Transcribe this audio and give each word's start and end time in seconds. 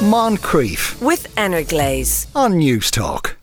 Moncrieff 0.00 0.98
with 1.02 1.26
Energlaze. 1.36 2.26
on 2.34 2.56
News 2.56 2.90
Talk. 2.90 3.36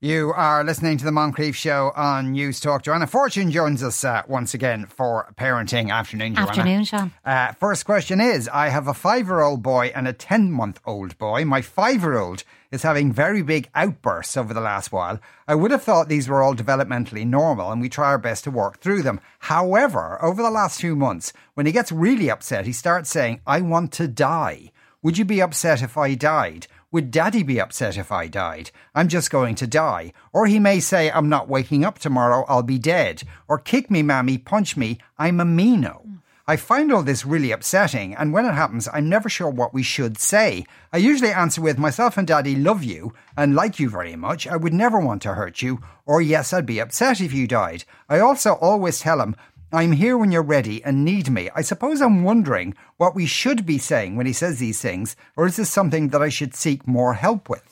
You 0.00 0.32
are 0.34 0.64
listening 0.64 0.98
to 0.98 1.04
the 1.04 1.12
Moncrieff 1.12 1.54
Show 1.54 1.92
on 1.94 2.32
News 2.32 2.58
Talk. 2.58 2.82
Joanna 2.82 3.06
Fortune 3.06 3.52
joins 3.52 3.80
us 3.80 4.02
uh, 4.02 4.22
once 4.26 4.52
again 4.52 4.86
for 4.86 5.32
parenting 5.38 5.92
afternoon. 5.92 6.34
Joanna. 6.34 6.48
Afternoon, 6.48 6.84
Sean. 6.84 7.12
Uh, 7.24 7.52
first 7.52 7.84
question 7.84 8.20
is: 8.20 8.48
I 8.48 8.70
have 8.70 8.88
a 8.88 8.94
five-year-old 8.94 9.62
boy 9.62 9.92
and 9.94 10.08
a 10.08 10.12
ten-month-old 10.12 11.16
boy. 11.18 11.44
My 11.44 11.62
five-year-old 11.62 12.42
is 12.72 12.82
having 12.82 13.12
very 13.12 13.42
big 13.42 13.68
outbursts 13.72 14.36
over 14.36 14.52
the 14.52 14.60
last 14.60 14.90
while. 14.90 15.20
I 15.46 15.54
would 15.54 15.70
have 15.70 15.84
thought 15.84 16.08
these 16.08 16.28
were 16.28 16.42
all 16.42 16.56
developmentally 16.56 17.24
normal, 17.24 17.70
and 17.70 17.80
we 17.80 17.88
try 17.88 18.06
our 18.06 18.18
best 18.18 18.42
to 18.44 18.50
work 18.50 18.80
through 18.80 19.02
them. 19.02 19.20
However, 19.38 20.18
over 20.20 20.42
the 20.42 20.50
last 20.50 20.80
few 20.80 20.96
months, 20.96 21.32
when 21.54 21.66
he 21.66 21.70
gets 21.70 21.92
really 21.92 22.28
upset, 22.28 22.66
he 22.66 22.72
starts 22.72 23.08
saying, 23.08 23.40
"I 23.46 23.60
want 23.60 23.92
to 23.92 24.08
die." 24.08 24.72
Would 25.02 25.16
you 25.16 25.24
be 25.24 25.40
upset 25.40 25.80
if 25.80 25.96
I 25.96 26.14
died? 26.14 26.66
Would 26.92 27.10
daddy 27.10 27.42
be 27.42 27.58
upset 27.58 27.96
if 27.96 28.12
I 28.12 28.26
died? 28.26 28.70
I'm 28.94 29.08
just 29.08 29.30
going 29.30 29.54
to 29.54 29.66
die. 29.66 30.12
Or 30.30 30.46
he 30.46 30.58
may 30.58 30.78
say, 30.78 31.10
I'm 31.10 31.30
not 31.30 31.48
waking 31.48 31.86
up 31.86 31.98
tomorrow, 31.98 32.44
I'll 32.48 32.62
be 32.62 32.78
dead. 32.78 33.22
Or 33.48 33.58
kick 33.58 33.90
me, 33.90 34.02
mammy, 34.02 34.36
punch 34.36 34.76
me, 34.76 34.98
I'm 35.18 35.40
a 35.40 35.44
meano. 35.44 36.20
I 36.46 36.56
find 36.56 36.92
all 36.92 37.02
this 37.02 37.24
really 37.24 37.50
upsetting, 37.50 38.14
and 38.14 38.32
when 38.32 38.44
it 38.44 38.52
happens, 38.52 38.88
I'm 38.92 39.08
never 39.08 39.30
sure 39.30 39.48
what 39.48 39.72
we 39.72 39.82
should 39.82 40.18
say. 40.18 40.66
I 40.92 40.98
usually 40.98 41.30
answer 41.30 41.62
with, 41.62 41.78
Myself 41.78 42.18
and 42.18 42.26
Daddy 42.26 42.56
love 42.56 42.84
you 42.84 43.14
and 43.38 43.54
like 43.54 43.78
you 43.78 43.88
very 43.88 44.16
much. 44.16 44.46
I 44.46 44.56
would 44.56 44.74
never 44.74 44.98
want 44.98 45.22
to 45.22 45.34
hurt 45.34 45.62
you. 45.62 45.80
Or, 46.04 46.20
Yes, 46.20 46.52
I'd 46.52 46.66
be 46.66 46.80
upset 46.80 47.22
if 47.22 47.32
you 47.32 47.46
died. 47.46 47.84
I 48.08 48.18
also 48.18 48.54
always 48.54 48.98
tell 48.98 49.22
him, 49.22 49.36
I'm 49.72 49.92
here 49.92 50.18
when 50.18 50.32
you're 50.32 50.42
ready 50.42 50.82
and 50.82 51.04
need 51.04 51.30
me. 51.30 51.48
I 51.54 51.62
suppose 51.62 52.00
I'm 52.00 52.24
wondering 52.24 52.74
what 52.96 53.14
we 53.14 53.24
should 53.24 53.64
be 53.64 53.78
saying 53.78 54.16
when 54.16 54.26
he 54.26 54.32
says 54.32 54.58
these 54.58 54.80
things, 54.80 55.14
or 55.36 55.46
is 55.46 55.54
this 55.54 55.70
something 55.70 56.08
that 56.08 56.20
I 56.20 56.28
should 56.28 56.56
seek 56.56 56.88
more 56.88 57.14
help 57.14 57.48
with? 57.48 57.69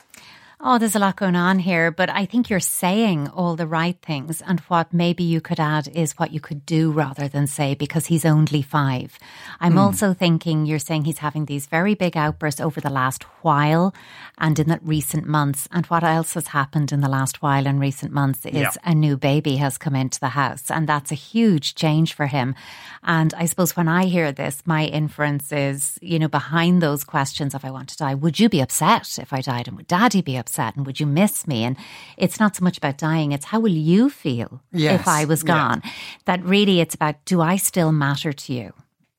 Oh, 0.61 0.77
there's 0.77 0.95
a 0.95 0.99
lot 0.99 1.15
going 1.15 1.37
on 1.37 1.57
here, 1.57 1.89
but 1.89 2.09
I 2.09 2.25
think 2.25 2.49
you're 2.49 2.59
saying 2.59 3.29
all 3.29 3.55
the 3.55 3.65
right 3.65 3.97
things. 4.01 4.41
And 4.41 4.59
what 4.61 4.93
maybe 4.93 5.23
you 5.23 5.39
could 5.39 5.57
add 5.59 5.87
is 5.87 6.19
what 6.19 6.33
you 6.33 6.41
could 6.41 6.65
do 6.65 6.91
rather 6.91 7.29
than 7.29 7.47
say, 7.47 7.75
because 7.75 8.07
he's 8.07 8.25
only 8.25 8.61
five. 8.61 9.17
I'm 9.61 9.73
hmm. 9.73 9.77
also 9.77 10.13
thinking 10.13 10.65
you're 10.65 10.77
saying 10.77 11.05
he's 11.05 11.19
having 11.19 11.45
these 11.45 11.67
very 11.67 11.95
big 11.95 12.17
outbursts 12.17 12.59
over 12.59 12.81
the 12.81 12.89
last 12.89 13.23
while 13.41 13.95
and 14.37 14.59
in 14.59 14.67
the 14.67 14.81
recent 14.83 15.25
months. 15.25 15.69
And 15.71 15.85
what 15.85 16.03
else 16.03 16.33
has 16.33 16.47
happened 16.47 16.91
in 16.91 16.99
the 16.99 17.07
last 17.07 17.41
while 17.41 17.65
and 17.65 17.79
recent 17.79 18.11
months 18.11 18.45
is 18.45 18.53
Yeah. 18.53 18.71
a 18.83 18.93
new 18.93 19.15
baby 19.15 19.55
has 19.55 19.77
come 19.77 19.95
into 19.95 20.19
the 20.19 20.35
house. 20.35 20.69
And 20.69 20.89
that's 20.89 21.13
a 21.13 21.15
huge 21.15 21.73
change 21.75 22.13
for 22.13 22.27
him. 22.27 22.53
And 23.01 23.33
I 23.35 23.45
suppose 23.45 23.77
when 23.77 23.87
I 23.87 24.07
hear 24.07 24.33
this, 24.33 24.61
my 24.65 24.87
inference 24.87 25.53
is, 25.53 25.97
you 26.01 26.19
know, 26.19 26.27
behind 26.27 26.81
those 26.81 27.05
questions 27.05 27.55
of 27.55 27.63
I 27.63 27.71
want 27.71 27.87
to 27.89 27.97
die, 27.97 28.13
would 28.13 28.41
you 28.41 28.49
be 28.49 28.59
upset 28.59 29.17
if 29.19 29.31
I 29.31 29.39
died? 29.39 29.69
And 29.69 29.77
would 29.77 29.87
daddy 29.87 30.21
be 30.21 30.35
upset? 30.35 30.48
And 30.57 30.85
would 30.85 30.99
you 30.99 31.05
miss 31.05 31.47
me? 31.47 31.63
And 31.63 31.77
it's 32.17 32.39
not 32.39 32.55
so 32.55 32.63
much 32.63 32.77
about 32.77 32.97
dying, 32.97 33.31
it's 33.31 33.45
how 33.45 33.59
will 33.59 33.71
you 33.71 34.09
feel 34.09 34.61
Yes, 34.71 35.01
if 35.01 35.07
I 35.07 35.25
was 35.25 35.43
yeah. 35.43 35.47
gone? 35.47 35.83
That 36.25 36.43
really 36.43 36.79
it's 36.79 36.95
about 36.95 37.23
do 37.25 37.41
I 37.41 37.57
still 37.57 37.91
matter 37.91 38.33
to 38.33 38.53
you? 38.53 38.73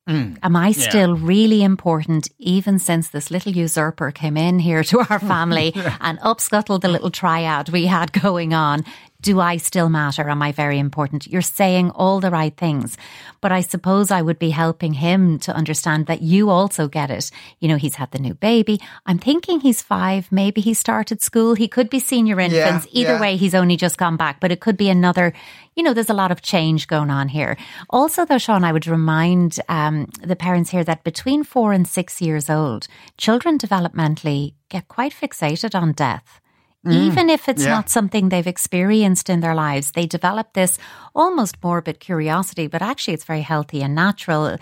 Mm. 0.08 0.39
Am 0.42 0.56
I 0.56 0.73
still 0.73 1.14
really 1.17 1.62
important, 1.62 2.28
even 2.39 2.78
since 2.78 3.11
this 3.11 3.31
little 3.31 3.53
usurper 3.53 4.11
came 4.11 4.36
in 4.36 4.58
here 4.58 4.83
to 4.84 5.01
our 5.08 5.19
family 5.34 5.73
and 6.01 6.19
upscuttled 6.20 6.81
the 6.81 6.89
little 6.89 7.11
triad 7.11 7.69
we 7.69 7.86
had 7.86 8.12
going 8.12 8.53
on? 8.53 8.84
Do 9.22 9.40
I 9.40 9.58
still 9.58 9.88
matter? 9.88 10.28
Am 10.28 10.42
I 10.42 10.52
very 10.52 10.78
important? 10.78 11.26
You're 11.26 11.42
saying 11.42 11.90
all 11.90 12.20
the 12.20 12.30
right 12.30 12.56
things, 12.56 12.96
but 13.40 13.52
I 13.52 13.60
suppose 13.60 14.10
I 14.10 14.22
would 14.22 14.38
be 14.38 14.50
helping 14.50 14.94
him 14.94 15.38
to 15.40 15.54
understand 15.54 16.06
that 16.06 16.22
you 16.22 16.48
also 16.48 16.88
get 16.88 17.10
it. 17.10 17.30
You 17.58 17.68
know, 17.68 17.77
he's 17.77 17.96
had 17.96 18.10
the 18.12 18.18
new 18.18 18.34
baby. 18.34 18.80
I'm 19.06 19.18
thinking 19.18 19.60
he's 19.60 19.82
five. 19.82 20.30
Maybe 20.32 20.60
he 20.60 20.74
started 20.74 21.20
school. 21.20 21.54
He 21.54 21.68
could 21.68 21.90
be 21.90 21.98
senior 22.00 22.40
infants. 22.40 22.86
Either 22.92 23.14
yeah. 23.14 23.20
way, 23.20 23.36
he's 23.36 23.54
only 23.54 23.77
just 23.77 23.98
gone 23.98 24.16
back, 24.16 24.40
but 24.40 24.52
it 24.52 24.60
could 24.60 24.77
be 24.77 24.88
another, 24.88 25.32
you 25.77 25.82
know, 25.82 25.92
there's 25.92 26.11
a 26.11 26.14
lot 26.14 26.33
of 26.33 26.42
change 26.42 26.86
going 26.86 27.11
on 27.11 27.28
here. 27.28 27.56
Also, 27.90 28.24
though, 28.24 28.39
Sean, 28.39 28.64
I 28.64 28.72
would 28.72 28.86
remind 28.86 29.61
um, 29.68 30.08
the 30.22 30.36
parents 30.36 30.70
here 30.70 30.84
that 30.84 31.05
between 31.05 31.45
four 31.45 31.72
and 31.72 31.86
six 31.86 32.22
years 32.22 32.48
old, 32.48 32.89
children 33.18 33.58
developmentally 33.58 34.55
get 34.68 34.89
quite 34.89 35.12
fixated 35.12 35.74
on 35.74 35.92
death. 35.92 36.40
Mm. 36.86 36.95
Even 36.95 37.29
if 37.30 37.48
it's 37.48 37.64
yeah. 37.64 37.74
not 37.74 37.91
something 37.91 38.29
they've 38.29 38.46
experienced 38.46 39.29
in 39.29 39.41
their 39.41 39.55
lives, 39.55 39.92
they 39.92 40.07
develop 40.07 40.55
this 40.55 40.79
almost 41.14 41.63
morbid 41.63 42.01
curiosity, 42.01 42.67
but 42.68 42.80
actually 42.80 43.14
it's 43.14 43.24
very 43.24 43.42
healthy 43.42 43.83
and 43.83 43.95
natural. 43.95 44.57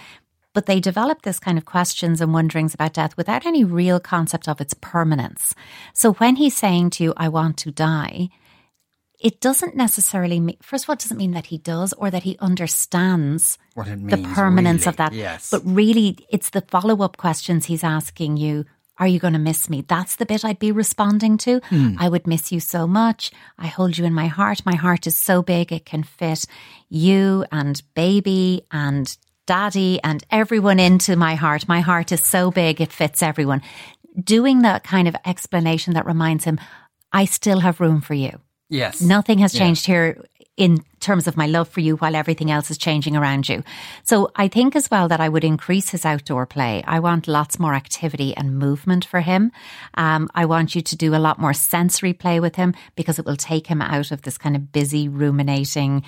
But 0.52 0.66
they 0.66 0.80
develop 0.80 1.22
this 1.22 1.38
kind 1.38 1.58
of 1.58 1.64
questions 1.64 2.20
and 2.20 2.32
wonderings 2.32 2.74
about 2.74 2.94
death 2.94 3.16
without 3.16 3.46
any 3.46 3.62
real 3.62 4.00
concept 4.00 4.48
of 4.48 4.60
its 4.60 4.74
permanence. 4.80 5.54
So 5.92 6.14
when 6.14 6.36
he's 6.36 6.56
saying 6.56 6.90
to 6.90 7.04
you, 7.04 7.14
I 7.16 7.28
want 7.28 7.56
to 7.58 7.70
die, 7.70 8.30
it 9.20 9.40
doesn't 9.40 9.76
necessarily 9.76 10.40
mean, 10.40 10.56
first 10.62 10.84
of 10.84 10.90
all, 10.90 10.94
it 10.94 11.00
doesn't 11.00 11.16
mean 11.16 11.32
that 11.32 11.46
he 11.46 11.58
does 11.58 11.92
or 11.92 12.10
that 12.10 12.22
he 12.22 12.36
understands 12.38 13.58
What 13.74 13.88
it 13.88 14.08
the 14.08 14.16
means, 14.16 14.34
permanence 14.34 14.86
of 14.86 14.96
that. 14.96 15.12
yes. 15.12 15.50
But 15.50 15.62
really, 15.64 16.18
it's 16.30 16.50
the 16.50 16.62
follow 16.62 17.02
up 17.02 17.16
questions 17.16 17.66
he's 17.66 17.84
asking 17.84 18.36
you. 18.36 18.64
Are 18.98 19.06
you 19.06 19.18
going 19.18 19.34
to 19.34 19.38
miss 19.38 19.70
me? 19.70 19.84
That's 19.86 20.16
the 20.16 20.26
bit 20.26 20.44
I'd 20.44 20.58
be 20.58 20.72
responding 20.72 21.38
to. 21.38 21.60
Hmm. 21.68 21.94
I 21.98 22.08
would 22.08 22.26
miss 22.26 22.50
you 22.50 22.60
so 22.60 22.86
much. 22.86 23.30
I 23.58 23.68
hold 23.68 23.96
you 23.96 24.04
in 24.04 24.12
my 24.12 24.26
heart. 24.26 24.66
My 24.66 24.74
heart 24.74 25.06
is 25.06 25.16
so 25.16 25.42
big 25.42 25.72
it 25.72 25.84
can 25.84 26.02
fit 26.02 26.44
you 26.88 27.44
and 27.52 27.80
baby 27.94 28.62
and 28.70 29.16
daddy 29.46 30.00
and 30.02 30.24
everyone 30.30 30.80
into 30.80 31.16
my 31.16 31.34
heart. 31.34 31.68
My 31.68 31.80
heart 31.80 32.12
is 32.12 32.22
so 32.22 32.50
big 32.50 32.80
it 32.80 32.92
fits 32.92 33.22
everyone. 33.22 33.62
Doing 34.22 34.62
that 34.62 34.84
kind 34.84 35.06
of 35.06 35.16
explanation 35.24 35.94
that 35.94 36.06
reminds 36.06 36.44
him, 36.44 36.58
I 37.12 37.24
still 37.24 37.60
have 37.60 37.80
room 37.80 38.00
for 38.00 38.14
you. 38.14 38.40
Yes. 38.68 39.00
Nothing 39.00 39.38
has 39.38 39.54
changed 39.54 39.86
here 39.86 40.22
in 40.58 40.84
terms 40.98 41.28
of 41.28 41.36
my 41.36 41.46
love 41.46 41.68
for 41.68 41.78
you 41.78 41.96
while 41.96 42.16
everything 42.16 42.50
else 42.50 42.68
is 42.68 42.76
changing 42.76 43.16
around 43.16 43.48
you. 43.48 43.62
So 44.02 44.30
I 44.34 44.48
think 44.48 44.74
as 44.74 44.90
well 44.90 45.06
that 45.06 45.20
I 45.20 45.28
would 45.28 45.44
increase 45.44 45.90
his 45.90 46.04
outdoor 46.04 46.46
play. 46.46 46.82
I 46.84 46.98
want 46.98 47.28
lots 47.28 47.60
more 47.60 47.74
activity 47.74 48.36
and 48.36 48.58
movement 48.58 49.04
for 49.04 49.20
him. 49.20 49.52
Um, 49.94 50.28
I 50.34 50.44
want 50.46 50.74
you 50.74 50.82
to 50.82 50.96
do 50.96 51.14
a 51.14 51.22
lot 51.22 51.38
more 51.38 51.54
sensory 51.54 52.12
play 52.12 52.40
with 52.40 52.56
him 52.56 52.74
because 52.96 53.20
it 53.20 53.24
will 53.24 53.36
take 53.36 53.68
him 53.68 53.80
out 53.80 54.10
of 54.10 54.22
this 54.22 54.36
kind 54.36 54.56
of 54.56 54.72
busy, 54.72 55.08
ruminating, 55.08 56.02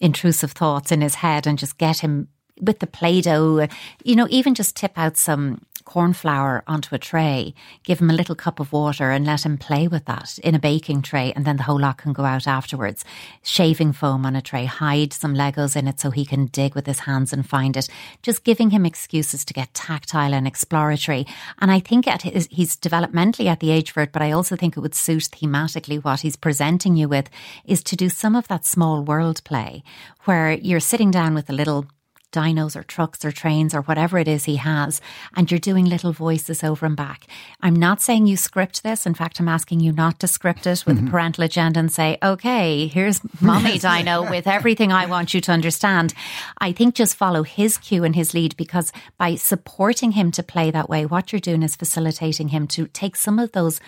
intrusive 0.00 0.52
thoughts 0.52 0.90
in 0.90 1.02
his 1.02 1.16
head 1.16 1.46
and 1.46 1.58
just 1.58 1.76
get 1.76 1.98
him 1.98 2.28
with 2.60 2.78
the 2.78 2.86
Play 2.86 3.20
Doh, 3.20 3.68
you 4.04 4.16
know, 4.16 4.26
even 4.30 4.54
just 4.54 4.76
tip 4.76 4.92
out 4.96 5.16
some 5.16 5.62
corn 5.90 6.12
flour 6.12 6.62
onto 6.68 6.94
a 6.94 6.98
tray, 6.98 7.52
give 7.82 8.00
him 8.00 8.10
a 8.10 8.14
little 8.14 8.36
cup 8.36 8.60
of 8.60 8.72
water 8.72 9.10
and 9.10 9.26
let 9.26 9.44
him 9.44 9.58
play 9.58 9.88
with 9.88 10.04
that 10.04 10.38
in 10.38 10.54
a 10.54 10.58
baking 10.60 11.02
tray, 11.02 11.32
and 11.32 11.44
then 11.44 11.56
the 11.56 11.64
whole 11.64 11.80
lot 11.80 11.98
can 11.98 12.12
go 12.12 12.24
out 12.24 12.46
afterwards. 12.46 13.04
Shaving 13.42 13.92
foam 13.92 14.24
on 14.24 14.36
a 14.36 14.40
tray, 14.40 14.66
hide 14.66 15.12
some 15.12 15.34
Legos 15.34 15.74
in 15.74 15.88
it 15.88 15.98
so 15.98 16.12
he 16.12 16.24
can 16.24 16.46
dig 16.46 16.76
with 16.76 16.86
his 16.86 17.00
hands 17.00 17.32
and 17.32 17.44
find 17.44 17.76
it. 17.76 17.88
Just 18.22 18.44
giving 18.44 18.70
him 18.70 18.86
excuses 18.86 19.44
to 19.44 19.52
get 19.52 19.74
tactile 19.74 20.32
and 20.32 20.46
exploratory. 20.46 21.26
And 21.58 21.72
I 21.72 21.80
think 21.80 22.06
at 22.06 22.22
his, 22.22 22.46
he's 22.52 22.76
developmentally 22.76 23.46
at 23.46 23.58
the 23.58 23.72
age 23.72 23.90
for 23.90 24.02
it, 24.02 24.12
but 24.12 24.22
I 24.22 24.30
also 24.30 24.54
think 24.54 24.76
it 24.76 24.80
would 24.80 24.94
suit 24.94 25.24
thematically 25.32 26.04
what 26.04 26.20
he's 26.20 26.36
presenting 26.36 26.94
you 26.94 27.08
with 27.08 27.28
is 27.64 27.82
to 27.82 27.96
do 27.96 28.08
some 28.08 28.36
of 28.36 28.46
that 28.46 28.64
small 28.64 29.02
world 29.02 29.42
play 29.42 29.82
where 30.24 30.52
you're 30.52 30.78
sitting 30.78 31.10
down 31.10 31.34
with 31.34 31.50
a 31.50 31.52
little 31.52 31.86
dinos 32.32 32.76
or 32.76 32.82
trucks 32.82 33.24
or 33.24 33.32
trains 33.32 33.74
or 33.74 33.82
whatever 33.82 34.18
it 34.18 34.28
is 34.28 34.44
he 34.44 34.56
has, 34.56 35.00
and 35.36 35.50
you're 35.50 35.60
doing 35.60 35.84
little 35.84 36.12
voices 36.12 36.62
over 36.62 36.86
and 36.86 36.96
back. 36.96 37.26
I'm 37.60 37.74
not 37.74 38.00
saying 38.00 38.26
you 38.26 38.36
script 38.36 38.82
this. 38.82 39.06
In 39.06 39.14
fact, 39.14 39.40
I'm 39.40 39.48
asking 39.48 39.80
you 39.80 39.92
not 39.92 40.20
to 40.20 40.26
script 40.26 40.66
it 40.66 40.84
with 40.86 40.98
a 40.98 41.00
mm-hmm. 41.00 41.10
parental 41.10 41.44
agenda 41.44 41.80
and 41.80 41.92
say, 41.92 42.18
okay, 42.22 42.86
here's 42.86 43.20
mommy 43.40 43.78
dino 43.86 44.28
with 44.28 44.46
everything 44.46 44.92
I 44.92 45.06
want 45.06 45.34
you 45.34 45.40
to 45.42 45.52
understand. 45.52 46.14
I 46.58 46.72
think 46.72 46.94
just 46.94 47.16
follow 47.16 47.42
his 47.42 47.78
cue 47.78 48.04
and 48.04 48.14
his 48.14 48.34
lead 48.34 48.56
because 48.56 48.92
by 49.18 49.34
supporting 49.34 50.12
him 50.12 50.30
to 50.32 50.42
play 50.42 50.70
that 50.70 50.88
way, 50.88 51.06
what 51.06 51.32
you're 51.32 51.40
doing 51.40 51.62
is 51.62 51.76
facilitating 51.76 52.48
him 52.48 52.66
to 52.68 52.86
take 52.88 53.16
some 53.16 53.38
of 53.38 53.52
those 53.52 53.80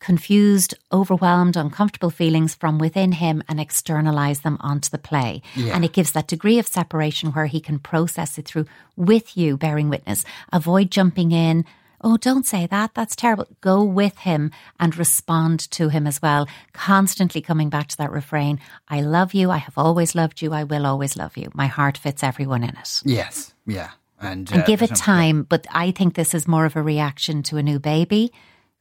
confused, 0.00 0.74
overwhelmed, 0.90 1.56
uncomfortable 1.56 2.10
feelings 2.10 2.54
from 2.54 2.78
within 2.78 3.12
him 3.12 3.42
and 3.48 3.60
externalize 3.60 4.40
them 4.40 4.56
onto 4.60 4.90
the 4.90 4.98
play. 4.98 5.42
And 5.74 5.84
it 5.84 5.92
gives 5.92 6.12
that 6.12 6.26
degree 6.26 6.58
of 6.58 6.66
separation 6.66 7.30
where 7.30 7.46
he 7.46 7.60
can 7.60 7.78
process 7.78 8.38
it 8.38 8.46
through 8.46 8.66
with 8.96 9.36
you 9.36 9.56
bearing 9.56 9.90
witness. 9.90 10.24
Avoid 10.52 10.90
jumping 10.90 11.32
in. 11.32 11.64
Oh, 12.02 12.16
don't 12.16 12.46
say 12.46 12.66
that. 12.66 12.94
That's 12.94 13.14
terrible. 13.14 13.46
Go 13.60 13.84
with 13.84 14.16
him 14.18 14.52
and 14.78 14.96
respond 14.96 15.60
to 15.72 15.90
him 15.90 16.06
as 16.06 16.22
well. 16.22 16.48
Constantly 16.72 17.42
coming 17.42 17.68
back 17.68 17.88
to 17.88 17.96
that 17.98 18.10
refrain 18.10 18.58
I 18.88 19.02
love 19.02 19.34
you. 19.34 19.50
I 19.50 19.58
have 19.58 19.76
always 19.76 20.14
loved 20.14 20.40
you. 20.40 20.54
I 20.54 20.64
will 20.64 20.86
always 20.86 21.14
love 21.14 21.36
you. 21.36 21.50
My 21.52 21.66
heart 21.66 21.98
fits 21.98 22.22
everyone 22.22 22.62
in 22.62 22.70
it. 22.70 23.02
Yes. 23.04 23.52
Yeah. 23.66 23.90
And, 24.18 24.50
And 24.50 24.62
uh, 24.62 24.66
give 24.66 24.80
it 24.80 24.94
time. 24.96 25.42
But 25.42 25.66
I 25.70 25.90
think 25.90 26.14
this 26.14 26.34
is 26.34 26.48
more 26.48 26.64
of 26.64 26.74
a 26.74 26.82
reaction 26.82 27.42
to 27.44 27.58
a 27.58 27.62
new 27.62 27.78
baby 27.78 28.32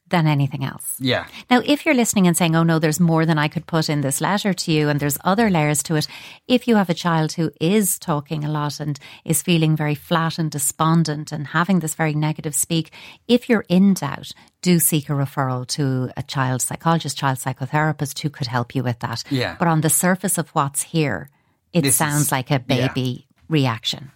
than 0.10 0.28
anything 0.28 0.64
else. 0.64 0.96
Yeah. 1.00 1.26
Now, 1.50 1.62
if 1.66 1.86
you're 1.86 1.96
listening 1.96 2.28
and 2.28 2.36
saying, 2.38 2.56
oh 2.56 2.64
no, 2.64 2.80
there's 2.80 3.00
more 3.00 3.26
than 3.26 3.38
I 3.38 3.48
could 3.48 3.66
put 3.68 3.90
in 3.90 4.02
this 4.02 4.22
letter 4.22 4.54
to 4.54 4.72
you 4.72 4.90
and 4.90 5.00
there's 5.00 5.18
other 5.24 5.50
layers 5.50 5.82
to 5.84 5.96
it, 5.96 6.08
if 6.48 6.68
you 6.68 6.76
have 6.76 6.90
a 6.90 6.94
child 6.94 7.34
who 7.34 7.52
is 7.62 7.98
talking 8.00 8.44
a 8.44 8.50
lot 8.52 8.80
and 8.80 9.00
is 9.26 9.42
feeling 9.42 9.76
very 9.76 9.96
flat 9.96 10.38
and 10.40 10.50
despondent 10.52 11.32
and 11.32 11.48
having 11.48 11.80
this 11.80 11.96
very 11.96 12.14
negative 12.14 12.56
speak, 12.56 12.92
if 13.28 13.50
you're 13.50 13.66
in 13.70 13.94
doubt, 13.94 14.32
do 14.62 14.80
seek 14.80 15.10
a 15.10 15.14
referral 15.14 15.66
to 15.68 16.12
a 16.18 16.24
child 16.24 16.62
psychologist, 16.62 17.18
child 17.18 17.38
psychotherapist 17.38 18.20
who 18.20 18.30
could 18.30 18.48
help 18.48 18.76
you 18.76 18.84
with 18.84 19.00
that. 19.00 19.24
Yeah. 19.30 19.56
But 19.58 19.68
on 19.68 19.82
the 19.82 19.90
surface 19.90 20.38
of 20.38 20.50
what's 20.50 20.82
here, 20.84 21.30
it 21.72 21.82
This 21.84 21.96
sounds 21.96 22.24
is- 22.28 22.32
like 22.32 22.52
a 22.52 22.60
baby 22.60 23.28
reaction. 23.48 24.12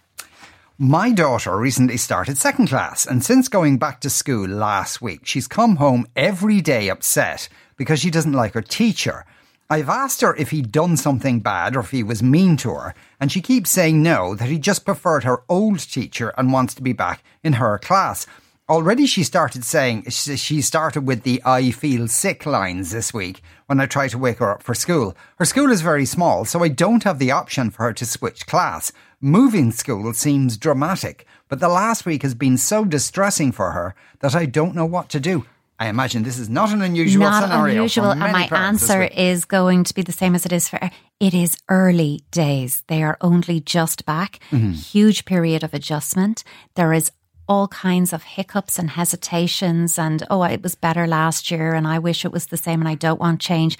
My 0.78 1.12
daughter 1.12 1.56
recently 1.56 1.96
started 1.96 2.36
second 2.36 2.66
class, 2.66 3.06
and 3.06 3.24
since 3.24 3.46
going 3.46 3.78
back 3.78 4.00
to 4.00 4.10
school 4.10 4.48
last 4.48 5.00
week, 5.00 5.20
she's 5.22 5.46
come 5.46 5.76
home 5.76 6.04
every 6.16 6.60
day 6.60 6.88
upset 6.88 7.48
because 7.76 8.00
she 8.00 8.10
doesn't 8.10 8.32
like 8.32 8.54
her 8.54 8.60
teacher. 8.60 9.24
I've 9.70 9.88
asked 9.88 10.20
her 10.22 10.34
if 10.34 10.50
he'd 10.50 10.72
done 10.72 10.96
something 10.96 11.38
bad 11.38 11.76
or 11.76 11.80
if 11.80 11.92
he 11.92 12.02
was 12.02 12.24
mean 12.24 12.56
to 12.56 12.70
her, 12.70 12.94
and 13.20 13.30
she 13.30 13.40
keeps 13.40 13.70
saying 13.70 14.02
no, 14.02 14.34
that 14.34 14.48
he 14.48 14.58
just 14.58 14.84
preferred 14.84 15.22
her 15.22 15.44
old 15.48 15.78
teacher 15.78 16.34
and 16.36 16.52
wants 16.52 16.74
to 16.74 16.82
be 16.82 16.92
back 16.92 17.22
in 17.44 17.52
her 17.52 17.78
class. 17.78 18.26
Already 18.66 19.04
she 19.04 19.24
started 19.24 19.62
saying, 19.62 20.08
she 20.08 20.62
started 20.62 21.06
with 21.06 21.22
the 21.22 21.42
I 21.44 21.70
feel 21.70 22.08
sick 22.08 22.46
lines 22.46 22.92
this 22.92 23.12
week 23.12 23.42
when 23.66 23.78
I 23.78 23.84
try 23.84 24.08
to 24.08 24.16
wake 24.16 24.38
her 24.38 24.50
up 24.50 24.62
for 24.62 24.74
school. 24.74 25.14
Her 25.38 25.44
school 25.44 25.70
is 25.70 25.82
very 25.82 26.06
small, 26.06 26.46
so 26.46 26.64
I 26.64 26.68
don't 26.68 27.02
have 27.04 27.18
the 27.18 27.30
option 27.30 27.68
for 27.68 27.82
her 27.82 27.92
to 27.92 28.06
switch 28.06 28.46
class. 28.46 28.90
Moving 29.20 29.70
school 29.70 30.14
seems 30.14 30.56
dramatic, 30.56 31.26
but 31.48 31.60
the 31.60 31.68
last 31.68 32.06
week 32.06 32.22
has 32.22 32.34
been 32.34 32.56
so 32.56 32.86
distressing 32.86 33.52
for 33.52 33.72
her 33.72 33.94
that 34.20 34.34
I 34.34 34.46
don't 34.46 34.74
know 34.74 34.86
what 34.86 35.10
to 35.10 35.20
do. 35.20 35.44
I 35.78 35.88
imagine 35.88 36.22
this 36.22 36.38
is 36.38 36.48
not 36.48 36.72
an 36.72 36.80
unusual 36.80 37.24
Not 37.24 37.42
scenario. 37.42 37.74
unusual. 37.74 38.12
And 38.12 38.32
my 38.32 38.48
answer 38.50 39.02
is 39.02 39.44
going 39.44 39.84
to 39.84 39.92
be 39.92 40.00
the 40.00 40.12
same 40.12 40.34
as 40.34 40.46
it 40.46 40.52
is 40.52 40.70
for 40.70 40.80
it 41.20 41.34
is 41.34 41.58
early 41.68 42.22
days. 42.30 42.82
They 42.86 43.02
are 43.02 43.18
only 43.20 43.60
just 43.60 44.06
back. 44.06 44.38
Mm-hmm. 44.50 44.70
Huge 44.72 45.26
period 45.26 45.62
of 45.62 45.74
adjustment. 45.74 46.44
There 46.76 46.94
is 46.94 47.12
all 47.48 47.68
kinds 47.68 48.12
of 48.12 48.22
hiccups 48.22 48.78
and 48.78 48.90
hesitations 48.90 49.98
and 49.98 50.26
oh 50.30 50.42
it 50.44 50.62
was 50.62 50.74
better 50.74 51.06
last 51.06 51.50
year 51.50 51.74
and 51.74 51.86
I 51.86 51.98
wish 51.98 52.24
it 52.24 52.32
was 52.32 52.46
the 52.46 52.56
same 52.56 52.80
and 52.80 52.88
I 52.88 52.94
don't 52.94 53.20
want 53.20 53.40
change. 53.40 53.78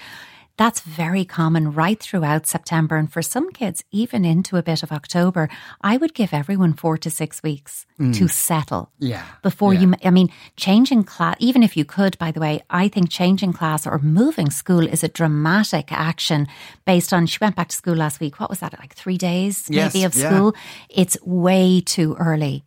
That's 0.57 0.79
very 0.83 1.25
common 1.25 1.73
right 1.73 1.99
throughout 1.99 2.47
September 2.47 2.97
and 2.97 3.13
for 3.13 3.23
some 3.23 3.51
kids 3.51 3.83
even 3.91 4.25
into 4.25 4.57
a 4.57 4.63
bit 4.63 4.85
of 4.85 4.93
October. 4.93 5.49
I 5.81 5.97
would 5.97 6.15
give 6.15 6.33
everyone 6.33 6.75
4 6.75 6.97
to 6.99 7.11
6 7.11 7.43
weeks 7.43 7.87
to 8.13 8.29
settle 8.29 8.93
Mm. 9.01 9.09
Yeah, 9.11 9.25
before 9.43 9.75
yeah. 9.75 9.81
you 9.81 9.95
i 10.05 10.11
mean 10.11 10.29
changing 10.57 11.03
class 11.05 11.37
even 11.41 11.63
if 11.63 11.77
you 11.77 11.85
could 11.85 12.17
by 12.19 12.31
the 12.33 12.41
way 12.41 12.61
i 12.71 12.89
think 12.89 13.09
changing 13.11 13.53
class 13.53 13.87
or 13.87 13.99
moving 13.99 14.51
school 14.51 14.87
is 14.87 15.03
a 15.05 15.09
dramatic 15.09 15.91
action 15.93 16.47
based 16.85 17.13
on 17.13 17.27
she 17.27 17.39
went 17.41 17.57
back 17.57 17.69
to 17.69 17.77
school 17.77 17.95
last 17.97 18.21
week 18.21 18.39
what 18.41 18.51
was 18.51 18.61
that 18.61 18.79
like 18.79 18.95
three 18.95 19.19
days 19.19 19.55
Yes, 19.69 19.95
maybe 19.95 20.05
of 20.05 20.15
yeah. 20.15 20.29
school 20.29 20.55
it's 20.89 21.17
way 21.25 21.81
too 21.81 22.15
early 22.19 22.65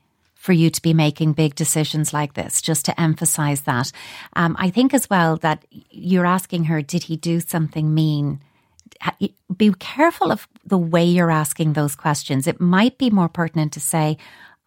for 0.48 0.54
you 0.54 0.70
to 0.70 0.82
be 0.82 0.94
making 0.94 1.34
big 1.34 1.56
decisions 1.56 2.14
like 2.14 2.34
this, 2.36 2.62
just 2.62 2.86
to 2.86 2.98
emphasize 2.98 3.64
that. 3.64 3.92
Um, 4.32 4.56
I 4.58 4.70
think 4.70 4.94
as 4.94 5.10
well 5.10 5.36
that 5.38 5.66
you're 5.92 6.26
asking 6.26 6.64
her, 6.64 6.82
did 6.82 7.04
he 7.04 7.18
do 7.18 7.42
something 7.42 7.94
mean? 7.94 8.40
Be 9.58 9.74
careful 9.78 10.32
of 10.32 10.48
the 10.66 10.78
way 10.78 11.04
you're 11.04 11.30
asking 11.30 11.74
those 11.74 11.98
questions. 11.98 12.48
It 12.48 12.62
might 12.62 12.98
be 12.98 13.10
more 13.10 13.28
pertinent 13.28 13.74
to 13.74 13.82
say, 13.82 14.18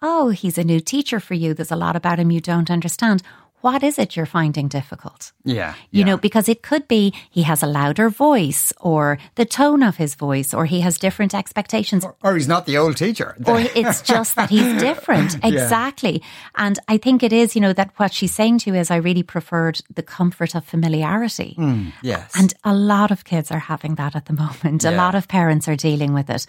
Oh, 0.03 0.29
he's 0.29 0.59
a 0.59 0.65
new 0.65 0.81
teacher 0.81 1.19
for 1.19 1.32
you. 1.32 1.55
There's 1.55 1.73
a 1.73 1.77
lot 1.77 1.97
about 1.97 2.19
him 2.19 2.31
you 2.31 2.43
don't 2.43 2.71
understand. 2.71 3.23
What 3.61 3.83
is 3.83 3.99
it 3.99 4.17
you're 4.17 4.27
finding 4.27 4.69
difficult? 4.69 5.33
Yeah. 5.45 5.75
You 5.91 6.01
yeah. 6.01 6.07
know, 6.07 6.17
because 6.17 6.49
it 6.49 6.62
could 6.62 6.89
be 6.89 7.12
he 7.31 7.43
has 7.43 7.62
a 7.62 7.67
louder 7.67 8.09
voice 8.09 8.73
or 8.81 9.19
the 9.35 9.45
tone 9.45 9.83
of 9.83 9.97
his 9.97 10.15
voice 10.15 10.55
or 10.55 10.65
he 10.65 10.81
has 10.81 10.99
different 10.99 11.35
expectations 11.35 12.07
Or 12.23 12.37
he's 12.37 12.49
not 12.49 12.67
the 12.67 12.79
old 12.79 12.97
teacher. 12.97 13.37
or 13.47 13.61
it's 13.61 14.03
just 14.03 14.37
that 14.37 14.51
he's 14.51 14.81
different. 14.81 15.37
Exactly. 15.51 16.23
And 16.55 16.79
I 16.87 16.97
think 16.97 17.23
it 17.23 17.33
is, 17.33 17.55
you 17.55 17.61
know, 17.61 17.73
that 17.73 17.91
what 17.97 18.12
she's 18.15 18.33
saying 18.33 18.59
to 18.59 18.71
you 18.71 18.77
is 18.77 18.91
I 18.91 18.97
really 18.97 19.23
preferred 19.23 19.81
the 19.93 20.03
comfort 20.03 20.55
of 20.55 20.65
familiarity. 20.65 21.56
Mm, 21.59 21.93
yes. 22.03 22.33
And 22.39 22.55
a 22.65 22.75
lot 22.75 23.11
of 23.11 23.25
kids 23.25 23.51
are 23.51 23.59
having 23.59 23.97
that 23.97 24.15
at 24.15 24.27
the 24.27 24.33
moment. 24.33 24.85
A 24.85 24.91
lot 24.91 25.15
of 25.15 25.29
parents 25.29 25.67
are 25.69 25.77
dealing 25.77 26.13
with 26.13 26.31
it. 26.31 26.47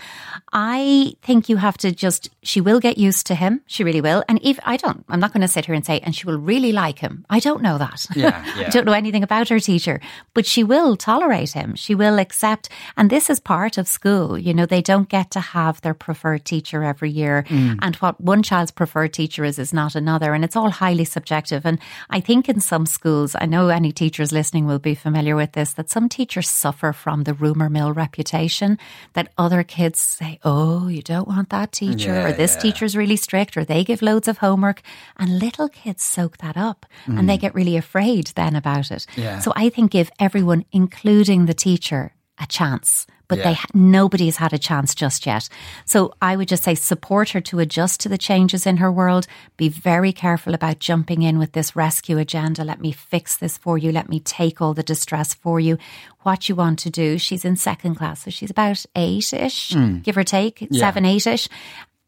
I 0.54 1.14
think 1.24 1.50
you 1.50 1.58
have 1.58 1.78
to 1.80 1.92
just, 1.92 2.30
she 2.44 2.62
will 2.62 2.80
get 2.80 2.98
used 2.98 3.26
to 3.28 3.36
him. 3.36 3.62
She 3.66 3.84
really 3.84 4.02
will. 4.02 4.24
And 4.30 4.40
if 4.44 4.60
I 4.64 4.78
don't, 4.78 5.04
I'm 5.10 5.20
not 5.20 5.34
going 5.34 5.42
to 5.42 5.48
sit 5.48 5.66
here 5.66 5.76
and 5.76 5.86
say, 5.86 6.00
and 6.00 6.16
she 6.16 6.28
will 6.28 6.38
really 6.38 6.72
like 6.72 7.01
him. 7.02 7.26
I 7.30 7.40
don't 7.40 7.62
know 7.62 7.78
that. 7.78 8.06
Yeah, 8.16 8.42
yeah. 8.58 8.68
I 8.68 8.70
don't 8.70 8.86
know 8.86 8.94
anything 8.94 9.24
about 9.24 9.50
her 9.50 9.60
teacher, 9.60 10.00
but 10.34 10.46
she 10.46 10.64
will 10.64 10.96
tolerate 10.96 11.52
him. 11.52 11.76
She 11.76 11.94
will 11.96 12.18
accept. 12.20 12.70
And 12.96 13.10
this 13.10 13.30
is 13.30 13.40
part 13.40 13.78
of 13.78 13.88
school. 13.88 14.38
You 14.38 14.54
know, 14.54 14.66
they 14.66 14.82
don't 14.82 15.10
get 15.10 15.32
to 15.32 15.40
have 15.42 15.82
their 15.82 15.94
preferred 15.94 16.46
teacher 16.46 16.84
every 16.84 17.12
year. 17.12 17.44
Mm. 17.50 17.80
And 17.82 17.96
what 17.98 18.20
one 18.22 18.44
child's 18.44 18.72
preferred 18.72 19.14
teacher 19.14 19.44
is, 19.44 19.60
is 19.60 19.74
not 19.74 19.96
another. 19.96 20.34
And 20.34 20.44
it's 20.46 20.56
all 20.56 20.70
highly 20.70 21.06
subjective. 21.06 21.66
And 21.66 21.80
I 22.10 22.20
think 22.22 22.48
in 22.48 22.60
some 22.62 22.86
schools, 22.86 23.36
I 23.38 23.46
know 23.46 23.68
any 23.70 23.92
teachers 23.92 24.32
listening 24.32 24.66
will 24.66 24.80
be 24.80 24.96
familiar 24.96 25.36
with 25.36 25.52
this, 25.54 25.74
that 25.74 25.90
some 25.90 26.08
teachers 26.10 26.48
suffer 26.50 26.94
from 26.94 27.24
the 27.24 27.34
rumor 27.34 27.70
mill 27.70 27.92
reputation 27.94 28.78
that 29.14 29.34
other 29.38 29.64
kids 29.64 30.00
say, 30.00 30.40
Oh, 30.44 30.88
you 30.88 31.02
don't 31.02 31.28
want 31.28 31.50
that 31.50 31.72
teacher, 31.72 32.14
Yeah, 32.14 32.28
or 32.28 32.32
this 32.34 32.56
yeah. 32.56 32.62
teacher's 32.62 32.96
really 32.96 33.18
strict, 33.18 33.58
or 33.58 33.66
they 33.66 33.84
give 33.84 34.02
loads 34.02 34.28
of 34.28 34.38
homework. 34.38 34.82
And 35.18 35.40
little 35.40 35.70
kids 35.70 36.04
soak 36.04 36.38
that 36.38 36.58
up 36.58 36.86
and 37.08 37.30
they 37.30 37.38
get 37.38 37.56
really 37.56 37.78
afraid 37.78 38.28
then 38.36 38.56
about 38.56 38.92
it. 38.92 39.06
Mm. 39.16 39.24
Yeah. 39.24 39.40
So 39.40 39.54
I 39.56 39.70
think 39.70 39.92
give 39.92 40.12
everyone, 40.20 40.66
including 40.72 41.46
the 41.46 41.54
teacher, 41.54 42.14
a 42.40 42.46
chance. 42.48 43.06
But 43.28 43.38
Yeah. 43.38 43.54
they 43.54 43.58
nobody's 43.74 44.36
had 44.38 44.52
a 44.52 44.58
chance 44.58 44.94
just 44.94 45.26
yet. 45.26 45.48
So 45.86 46.14
I 46.22 46.36
would 46.36 46.50
just 46.50 46.64
say 46.64 46.76
support 46.76 47.30
her 47.30 47.40
to 47.42 47.60
adjust 47.60 48.02
to 48.02 48.10
the 48.10 48.18
changes 48.18 48.68
in 48.68 48.76
her 48.78 48.92
world. 48.92 49.26
Be 49.56 49.70
very 49.70 50.12
careful 50.12 50.54
about 50.54 50.80
jumping 50.80 51.22
in 51.22 51.40
with 51.40 51.54
this 51.54 51.74
rescue 51.74 52.18
agenda. 52.18 52.66
Let 52.66 52.82
me 52.82 52.92
fix 52.92 53.38
this 53.38 53.58
for 53.58 53.78
you. 53.78 53.94
Let 53.94 54.10
me 54.10 54.20
take 54.20 54.62
all 54.62 54.74
the 54.74 54.84
distress 54.84 55.34
for 55.34 55.62
you. 55.62 55.78
What 56.24 56.50
you 56.50 56.56
want 56.56 56.80
to 56.80 56.90
do. 56.90 57.18
She's 57.18 57.46
in 57.46 57.56
second 57.56 57.96
class, 57.96 58.24
so 58.24 58.32
she's 58.32 58.52
about 58.52 58.86
eight 58.98 59.32
ish, 59.32 59.74
give 60.04 60.18
or 60.18 60.26
take, 60.26 60.68
seven, 60.74 61.06
eight 61.06 61.26
ish. 61.26 61.48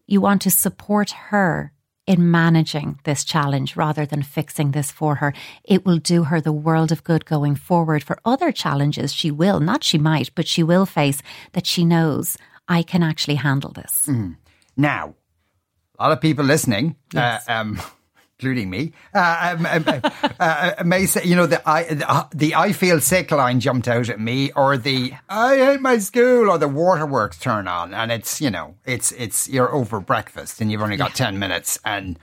You 0.08 0.20
want 0.20 0.42
to 0.42 0.52
support 0.52 1.12
her 1.30 1.72
in 2.06 2.30
managing 2.32 3.00
this 3.06 3.24
challenge 3.24 3.76
rather 3.76 4.06
than 4.06 4.22
fixing 4.24 4.72
this 4.72 4.92
for 4.92 5.16
her. 5.16 5.34
It 5.64 5.86
will 5.86 6.00
do 6.00 6.24
her 6.26 6.42
the 6.42 6.52
world 6.52 6.92
of 6.92 7.04
good 7.04 7.26
going 7.26 7.56
forward 7.56 8.04
for 8.04 8.20
other 8.26 8.52
challenges 8.52 9.14
she 9.14 9.32
will, 9.32 9.60
not 9.60 9.84
she 9.84 9.98
might, 9.98 10.30
but 10.36 10.48
she 10.48 10.64
will 10.64 10.86
face 10.86 11.22
that 11.54 11.66
she 11.66 11.86
knows 11.86 12.38
I 12.68 12.84
can 12.84 13.04
actually 13.04 13.36
handle 13.36 13.72
this. 13.72 14.10
Now, 14.76 15.16
a 15.98 16.04
lot 16.04 16.12
of 16.12 16.22
people 16.22 16.46
listening, 16.46 16.96
Yes. 17.14 17.48
uh, 17.48 17.54
um, 17.54 17.80
including 18.40 18.70
me, 18.70 18.92
uh, 19.14 19.56
um, 19.58 19.66
um, 19.66 19.86
uh, 19.88 20.74
uh, 20.78 20.84
may 20.84 21.06
say, 21.06 21.24
you 21.24 21.36
know, 21.36 21.46
the 21.46 21.68
I, 21.70 21.84
the, 21.84 22.10
uh, 22.10 22.28
the 22.34 22.56
I 22.56 22.72
feel 22.72 23.00
sick 23.00 23.32
line 23.32 23.60
jumped 23.60 23.88
out 23.88 24.10
at 24.10 24.20
me, 24.20 24.52
or 24.54 24.78
the 24.78 25.13
I 25.30 25.58
hate 25.58 25.82
my 25.82 25.98
school, 26.00 26.50
or 26.50 26.58
the 26.58 26.68
waterworks 26.68 27.38
turn 27.38 27.68
on, 27.68 27.94
and 27.94 28.12
it's 28.12 28.42
you 28.42 28.50
know, 28.50 28.75
it's 28.86 29.12
it's 29.13 29.48
you're 29.48 29.74
over 29.74 30.00
breakfast 30.00 30.60
and 30.62 30.72
you've 30.72 30.82
only 30.82 30.98
got 30.98 31.13
ten 31.16 31.40
minutes, 31.40 31.80
and 31.86 32.18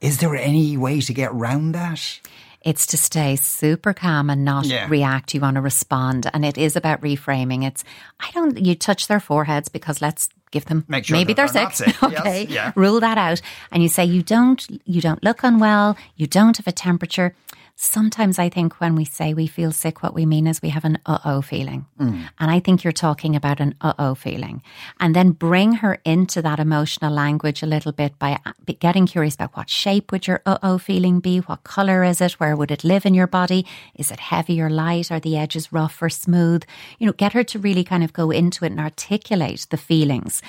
is 0.00 0.18
there 0.18 0.34
any 0.34 0.76
way 0.76 1.00
to 1.00 1.12
get 1.12 1.32
round 1.32 1.74
that? 1.74 2.20
It's 2.64 2.86
to 2.86 2.96
stay 2.96 3.36
super 3.36 3.92
calm 3.92 4.30
and 4.30 4.44
not 4.44 4.66
Yeah. 4.66 4.86
react. 4.88 5.34
You 5.34 5.40
want 5.40 5.56
to 5.56 5.60
respond. 5.60 6.30
And 6.32 6.44
it 6.44 6.56
is 6.58 6.76
about 6.76 7.00
reframing. 7.00 7.64
It's, 7.64 7.82
I 8.20 8.30
don't, 8.32 8.58
you 8.58 8.74
touch 8.74 9.08
their 9.08 9.20
foreheads 9.20 9.68
because 9.68 10.00
let's 10.00 10.28
give 10.52 10.66
them, 10.66 10.84
Make 10.88 11.04
sure 11.06 11.16
maybe 11.16 11.32
they're, 11.34 11.48
they're 11.48 11.70
sick. 11.72 11.88
sick. 11.88 11.96
Yes, 12.12 12.20
okay. 12.20 12.46
yeah. 12.48 12.72
Rule 12.76 13.00
that 13.00 13.18
out. 13.18 13.40
And 13.72 13.82
you 13.82 13.88
say, 13.88 14.04
you 14.04 14.22
don't, 14.22 14.64
you 14.84 15.00
don't 15.00 15.22
look 15.24 15.42
unwell. 15.42 15.96
You 16.16 16.26
don't 16.26 16.56
have 16.58 16.66
a 16.66 16.72
temperature. 16.72 17.34
Sometimes 17.74 18.38
I 18.38 18.48
think 18.48 18.80
when 18.80 18.94
we 18.94 19.04
say 19.04 19.34
we 19.34 19.46
feel 19.46 19.72
sick, 19.72 20.02
what 20.02 20.14
we 20.14 20.24
mean 20.24 20.46
is 20.46 20.62
we 20.62 20.68
have 20.68 20.84
an 20.84 20.98
uh 21.06 21.18
oh 21.24 21.42
feeling. 21.42 21.86
Mm. 21.98 22.28
And 22.38 22.50
I 22.50 22.60
think 22.60 22.84
you're 22.84 22.92
talking 22.92 23.34
about 23.34 23.60
an 23.60 23.74
uh 23.80 23.94
oh 23.98 24.14
feeling. 24.14 24.62
And 25.00 25.16
then 25.16 25.32
bring 25.32 25.72
her 25.74 25.98
into 26.04 26.42
that 26.42 26.60
emotional 26.60 27.12
language 27.12 27.62
a 27.62 27.66
little 27.66 27.92
bit 27.92 28.18
by 28.18 28.38
getting 28.78 29.06
curious 29.06 29.34
about 29.34 29.56
what 29.56 29.70
shape 29.70 30.12
would 30.12 30.26
your 30.26 30.42
uh 30.46 30.58
oh 30.62 30.78
feeling 30.78 31.20
be? 31.20 31.38
What 31.38 31.64
color 31.64 32.04
is 32.04 32.20
it? 32.20 32.32
Where 32.34 32.54
would 32.54 32.70
it 32.70 32.84
live 32.84 33.04
in 33.04 33.14
your 33.14 33.26
body? 33.26 33.66
Is 33.94 34.10
it 34.10 34.20
heavy 34.20 34.60
or 34.60 34.70
light? 34.70 35.10
Are 35.10 35.20
the 35.20 35.36
edges 35.36 35.72
rough 35.72 36.00
or 36.02 36.10
smooth? 36.10 36.62
You 36.98 37.06
know, 37.06 37.12
get 37.12 37.32
her 37.32 37.44
to 37.44 37.58
really 37.58 37.84
kind 37.84 38.04
of 38.04 38.12
go 38.12 38.30
into 38.30 38.64
it 38.64 38.72
and 38.72 38.80
articulate 38.80 39.66
the 39.70 39.76
feelings. 39.76 40.42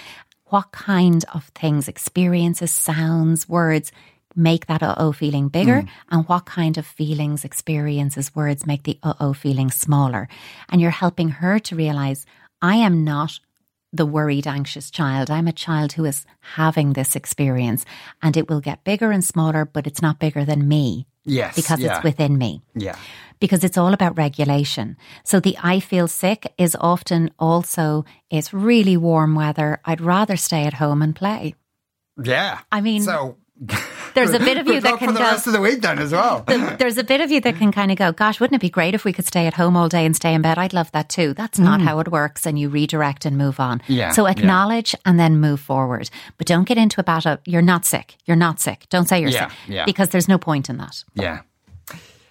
What 0.47 0.71
kind 0.71 1.25
of 1.33 1.45
things, 1.55 1.87
experiences, 1.87 2.69
sounds, 2.71 3.49
words 3.49 3.91
make 4.35 4.67
that 4.67 4.83
uh 4.83 4.95
oh 4.97 5.11
feeling 5.11 5.47
bigger 5.47 5.85
and 6.09 6.27
what 6.27 6.45
kind 6.45 6.77
of 6.77 6.85
feelings, 6.85 7.43
experiences, 7.43 8.35
words 8.35 8.65
make 8.65 8.83
the 8.83 8.97
uh 9.03 9.13
oh 9.19 9.33
feeling 9.33 9.71
smaller. 9.71 10.27
And 10.69 10.81
you're 10.81 10.91
helping 10.91 11.29
her 11.29 11.59
to 11.59 11.75
realize 11.75 12.25
I 12.61 12.75
am 12.75 13.03
not 13.03 13.39
the 13.93 14.05
worried, 14.05 14.47
anxious 14.47 14.89
child. 14.89 15.29
I'm 15.29 15.47
a 15.47 15.53
child 15.53 15.93
who 15.93 16.05
is 16.05 16.25
having 16.39 16.93
this 16.93 17.15
experience 17.15 17.85
and 18.21 18.35
it 18.35 18.49
will 18.49 18.59
get 18.59 18.83
bigger 18.83 19.11
and 19.11 19.23
smaller, 19.23 19.65
but 19.65 19.85
it's 19.85 20.01
not 20.01 20.19
bigger 20.19 20.43
than 20.43 20.67
me. 20.67 21.05
Yes, 21.25 21.55
because 21.55 21.79
yeah. 21.79 21.95
it's 21.95 22.03
within 22.03 22.37
me. 22.37 22.61
Yeah. 22.75 22.97
Because 23.39 23.63
it's 23.63 23.77
all 23.77 23.93
about 23.93 24.17
regulation. 24.17 24.97
So 25.23 25.39
the 25.39 25.57
I 25.61 25.79
feel 25.79 26.07
sick 26.07 26.51
is 26.57 26.75
often 26.79 27.31
also, 27.39 28.03
it's 28.29 28.53
really 28.53 28.97
warm 28.97 29.35
weather. 29.35 29.79
I'd 29.85 30.01
rather 30.01 30.35
stay 30.35 30.65
at 30.65 30.75
home 30.75 31.01
and 31.01 31.15
play. 31.15 31.55
Yeah. 32.21 32.59
I 32.71 32.81
mean, 32.81 33.03
so 33.03 33.37
there's 34.13 34.33
a 34.33 34.39
bit 34.39 34.57
of 34.57 34.67
you 34.67 34.79
that 34.81 34.97
can 34.99 35.07
for 35.09 35.13
the 35.13 35.19
go. 35.19 35.25
rest 35.25 35.47
of 35.47 35.53
the 35.53 35.61
week 35.61 35.81
then 35.81 35.99
as 35.99 36.11
well. 36.11 36.43
there's 36.77 36.97
a 36.97 37.03
bit 37.03 37.21
of 37.21 37.31
you 37.31 37.41
that 37.41 37.55
can 37.55 37.71
kind 37.71 37.91
of 37.91 37.97
go, 37.97 38.11
gosh, 38.11 38.39
wouldn't 38.39 38.55
it 38.55 38.61
be 38.61 38.69
great 38.69 38.93
if 38.95 39.03
we 39.05 39.13
could 39.13 39.25
stay 39.25 39.47
at 39.47 39.53
home 39.55 39.75
all 39.75 39.89
day 39.89 40.05
and 40.05 40.15
stay 40.15 40.33
in 40.33 40.41
bed? 40.41 40.57
I'd 40.57 40.73
love 40.73 40.91
that 40.91 41.09
too. 41.09 41.33
That's 41.33 41.59
not 41.59 41.81
how 41.81 41.99
it 41.99 42.07
works. 42.09 42.45
And 42.45 42.57
you 42.59 42.69
redirect 42.69 43.25
and 43.25 43.37
move 43.37 43.59
on. 43.59 43.79
Mm. 43.79 43.83
Yeah, 43.87 44.11
So 44.11 44.25
yeah. 44.25 44.31
acknowledge 44.31 44.95
and 45.05 45.19
then 45.19 45.37
move 45.39 45.59
forward. 45.59 46.09
But 46.37 46.47
don't 46.47 46.65
get 46.67 46.77
into 46.77 46.99
a 46.99 47.03
battle. 47.03 47.37
You're 47.45 47.61
not 47.61 47.85
sick. 47.85 48.15
You're 48.25 48.37
not 48.37 48.59
sick. 48.59 48.85
Don't 48.89 49.07
say 49.07 49.19
you're 49.21 49.29
Yeah, 49.29 49.49
sick 49.49 49.57
yeah. 49.67 49.85
because 49.85 50.09
there's 50.09 50.27
no 50.27 50.37
point 50.37 50.69
in 50.69 50.77
that. 50.77 51.03
Yeah. 51.15 51.41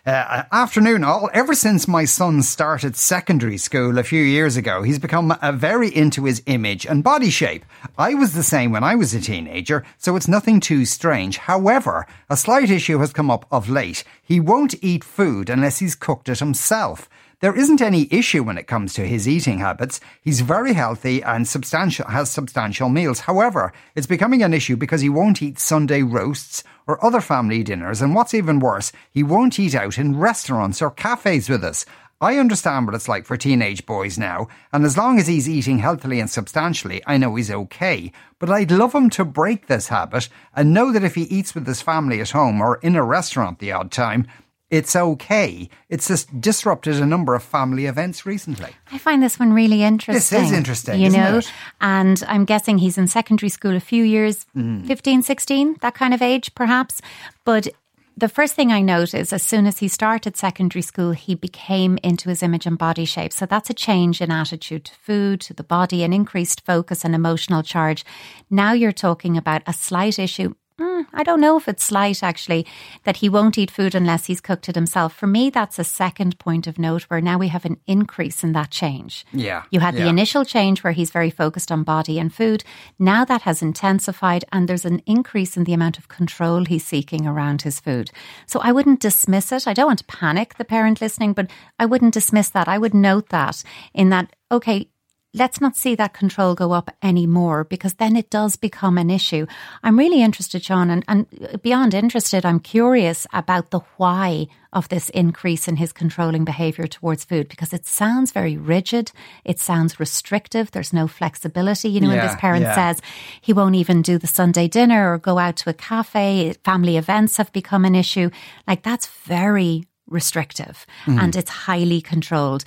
Uh, 0.04 0.42
afternoon, 0.50 1.04
all. 1.04 1.30
Ever 1.32 1.54
since 1.54 1.87
my 1.87 2.04
son 2.04 2.42
started 2.42 2.97
secondary 2.97 3.56
school 3.56 3.99
a 3.99 4.02
few 4.02 4.21
years 4.21 4.56
ago, 4.56 4.82
he's 4.82 4.99
become 4.99 5.32
very 5.54 5.94
into 5.94 6.25
his 6.25 6.42
image 6.47 6.85
and 6.85 7.04
body 7.04 7.30
shape. 7.30 7.64
I 7.97 8.14
was 8.14 8.32
the 8.32 8.42
same 8.42 8.73
when 8.73 8.82
I 8.82 8.97
was 8.97 9.14
a 9.14 9.21
teenager, 9.21 9.85
so 9.99 10.16
it's 10.16 10.26
nothing 10.26 10.59
too 10.59 10.87
strange. 10.87 11.37
However, 11.37 12.04
a 12.28 12.37
slight 12.37 12.68
issue 12.68 12.99
has 12.99 13.12
come 13.12 13.30
up 13.30 13.47
of 13.52 13.68
late. 13.68 14.02
He 14.21 14.40
won't 14.40 14.75
eat 14.82 15.04
food 15.04 15.49
unless 15.49 15.78
he's 15.78 15.94
cooked 15.94 16.28
it 16.28 16.40
himself. 16.40 17.09
There 17.42 17.58
isn't 17.58 17.82
any 17.82 18.06
issue 18.12 18.44
when 18.44 18.56
it 18.56 18.68
comes 18.68 18.94
to 18.94 19.04
his 19.04 19.28
eating 19.28 19.58
habits. 19.58 20.00
He's 20.22 20.42
very 20.42 20.75
healthy 20.75 21.25
and 21.25 21.49
substantial, 21.49 22.06
has 22.06 22.30
substantial 22.30 22.88
meals. 22.88 23.18
However, 23.18 23.72
it's 23.96 24.06
becoming 24.06 24.44
an 24.44 24.54
issue 24.54 24.76
because 24.76 25.00
he 25.00 25.08
won't 25.08 25.42
eat 25.42 25.58
Sunday 25.58 26.02
roasts 26.02 26.62
or 26.87 27.04
other 27.04 27.20
family 27.20 27.64
dinners. 27.64 28.00
And 28.00 28.14
what's 28.14 28.32
even 28.32 28.61
worse, 28.61 28.92
he 29.11 29.25
won't 29.25 29.58
eat 29.58 29.75
out 29.75 29.99
in 29.99 30.20
restaurants 30.20 30.80
or 30.80 30.92
cafes 30.92 31.49
with 31.49 31.64
us. 31.64 31.84
I 32.20 32.37
understand 32.37 32.87
what 32.87 32.94
it's 32.94 33.08
like 33.08 33.26
for 33.26 33.37
teenage 33.37 33.87
boys 33.87 34.16
now, 34.16 34.46
and 34.72 34.84
as 34.84 34.96
long 34.96 35.18
as 35.18 35.26
he's 35.26 35.49
eating 35.49 35.80
healthily 35.80 36.20
and 36.20 36.30
substantially, 36.30 37.02
I 37.08 37.16
know 37.16 37.34
he's 37.34 37.50
okay. 37.50 38.12
But 38.38 38.50
I'd 38.50 38.70
love 38.70 38.94
him 38.94 39.11
to 39.11 39.25
break 39.25 39.66
this 39.66 39.88
habit 39.88 40.28
and 40.54 40.72
know 40.72 40.92
that 40.92 41.02
if 41.02 41.16
he 41.16 41.22
eats 41.22 41.56
with 41.56 41.66
his 41.66 41.82
family 41.82 42.20
at 42.20 42.30
home 42.30 42.61
or 42.61 42.76
in 42.76 42.94
a 42.94 43.02
restaurant 43.02 43.58
the 43.58 43.72
odd 43.72 43.90
time, 43.90 44.28
it's 44.73 44.97
okay. 44.97 45.69
It's 45.91 46.09
just 46.09 46.41
disrupted 46.41 46.97
a 46.97 47.05
number 47.07 47.35
of 47.35 47.43
family 47.43 47.85
events 47.87 48.25
recently. 48.26 48.71
I 48.91 48.97
find 48.99 49.23
this 49.23 49.38
one 49.38 49.52
really 49.52 49.83
interesting. 49.85 50.14
This 50.41 50.50
is 50.50 50.50
interesting, 50.57 50.99
You 50.99 51.11
know, 51.11 51.38
it? 51.38 51.52
and 51.81 52.25
I'm 52.26 52.47
guessing 52.47 52.79
he's 52.79 52.97
in 52.97 53.07
secondary 53.07 53.50
school 53.50 53.76
a 53.76 53.81
few 53.81 54.02
years, 54.02 54.47
Mm. 54.57 54.87
15, 54.87 55.23
16, 55.23 55.76
that 55.83 55.95
kind 55.95 56.14
of 56.14 56.23
age 56.23 56.55
perhaps. 56.55 57.02
But 57.45 57.69
the 58.17 58.29
first 58.29 58.55
thing 58.55 58.73
I 58.73 58.81
note 58.81 59.12
is 59.14 59.33
as 59.33 59.43
soon 59.43 59.67
as 59.67 59.79
he 59.81 59.88
started 59.88 60.37
secondary 60.37 60.83
school, 60.83 61.12
he 61.12 61.35
became 61.35 61.99
into 62.02 62.31
his 62.31 62.43
image 62.43 62.67
and 62.67 62.79
body 62.79 63.05
shape. 63.05 63.33
So 63.33 63.45
that's 63.47 63.71
a 63.71 63.75
change 63.75 64.21
in 64.23 64.31
attitude 64.31 64.85
to 64.87 64.95
food, 64.95 65.41
to 65.43 65.55
the 65.55 65.64
body, 65.64 66.02
an 66.02 66.12
increased 66.14 66.64
focus 66.64 67.05
and 67.05 67.14
emotional 67.14 67.62
charge. 67.62 68.05
Now 68.50 68.73
you're 68.73 68.93
talking 68.93 69.37
about 69.37 69.62
a 69.67 69.73
slight 69.75 70.19
issue. 70.19 70.55
Mm, 70.83 71.07
I 71.12 71.23
don't 71.23 71.41
know 71.41 71.57
if 71.57 71.69
it's 71.69 71.85
slight 71.85 72.25
actually, 72.25 72.67
that 73.05 73.19
he 73.19 73.29
won't 73.29 73.57
eat 73.57 73.71
food 73.71 73.95
unless 73.95 74.27
he's 74.27 74.41
cooked 74.41 74.69
it 74.69 74.75
himself. 74.75 75.15
For 75.15 75.29
me, 75.29 75.49
that's 75.49 75.79
a 75.79 75.85
second 75.85 76.41
point 76.41 76.67
of 76.67 76.77
note 76.77 77.03
where 77.05 77.21
now 77.21 77.39
we 77.39 77.49
have 77.49 77.65
an 77.65 77.79
increase 77.87 78.43
in 78.43 78.53
that 78.53 78.71
change. 78.71 79.25
Yeah, 79.33 79.62
You 79.71 79.79
had 79.79 79.95
yeah. 79.95 80.03
the 80.03 80.09
initial 80.09 80.45
change 80.45 80.83
where 80.83 80.93
he's 80.93 81.11
very 81.11 81.31
focused 81.31 81.71
on 81.71 81.85
body 81.85 82.19
and 82.19 82.35
food. 82.35 82.65
Now 82.99 83.25
that 83.25 83.43
has 83.43 83.62
intensified, 83.62 84.45
and 84.51 84.69
there's 84.69 84.85
an 84.85 85.03
increase 85.07 85.57
in 85.57 85.65
the 85.65 85.73
amount 85.73 85.99
of 85.99 86.09
control 86.09 86.65
he's 86.65 86.85
seeking 86.85 87.29
around 87.29 87.62
his 87.62 87.79
food. 87.79 88.11
So 88.47 88.59
I 88.61 88.73
wouldn't 88.73 89.01
dismiss 89.01 89.53
it. 89.53 89.69
I 89.69 89.75
don't 89.75 89.87
want 89.87 90.01
to 90.01 90.05
panic 90.07 90.55
the 90.55 90.65
parent 90.65 91.01
listening, 91.01 91.33
but 91.33 91.49
I 91.79 91.87
wouldn't 91.87 92.15
dismiss 92.15 92.49
that. 92.51 92.67
I 92.67 92.79
would 92.79 92.95
note 92.95 93.29
that 93.29 93.62
in 93.95 94.09
that, 94.11 94.35
okay, 94.51 94.89
let's 95.35 95.61
not 95.61 95.77
see 95.77 95.95
that 95.95 96.12
control 96.12 96.55
go 96.55 96.73
up 96.73 96.91
anymore 97.03 97.65
because 97.65 97.95
then 97.95 98.17
it 98.17 98.29
does 98.31 98.57
become 98.57 98.99
an 98.99 99.11
issue. 99.11 99.47
I'm 99.83 99.99
really 99.99 100.23
interested, 100.23 100.62
Sean, 100.62 100.91
and, 100.91 101.05
and 101.09 101.27
beyond 101.62 101.95
interested, 101.95 102.45
I'm 102.45 102.61
curious 102.61 103.27
about 103.33 103.71
the 103.71 103.81
why 103.97 104.47
of 104.73 104.89
this 104.89 105.09
increase 105.11 105.69
in 105.69 105.77
his 105.77 105.93
controlling 105.93 106.45
behavior 106.45 106.87
towards 106.87 107.25
food 107.25 107.49
because 107.49 107.73
it 107.73 107.87
sounds 107.87 108.33
very 108.33 108.57
rigid. 108.57 109.12
It 109.45 109.59
sounds 109.59 110.01
restrictive. 110.01 110.71
There's 110.71 110.93
no 110.93 111.07
flexibility. 111.07 111.89
You 111.91 112.01
know, 112.01 112.09
when 112.09 112.17
Yeah, 112.17 112.29
this 112.29 112.41
parent 112.41 112.62
yeah. 112.62 112.75
says 112.75 113.03
he 113.41 113.53
won't 113.53 113.75
even 113.75 114.03
do 114.03 114.19
the 114.19 114.27
Sunday 114.27 114.69
dinner 114.69 115.12
or 115.12 115.19
go 115.19 115.39
out 115.39 115.57
to 115.57 115.71
a 115.71 115.75
cafe, 115.75 116.55
family 116.65 116.97
events 116.97 117.37
have 117.37 117.53
become 117.53 117.85
an 117.85 117.95
issue. 117.95 118.31
Like 118.67 118.83
that's 118.83 119.07
very 119.07 119.85
restrictive 120.09 120.87
mm-hmm. 121.07 121.19
and 121.19 121.37
it's 121.37 121.51
highly 121.51 122.01
controlled. 122.01 122.65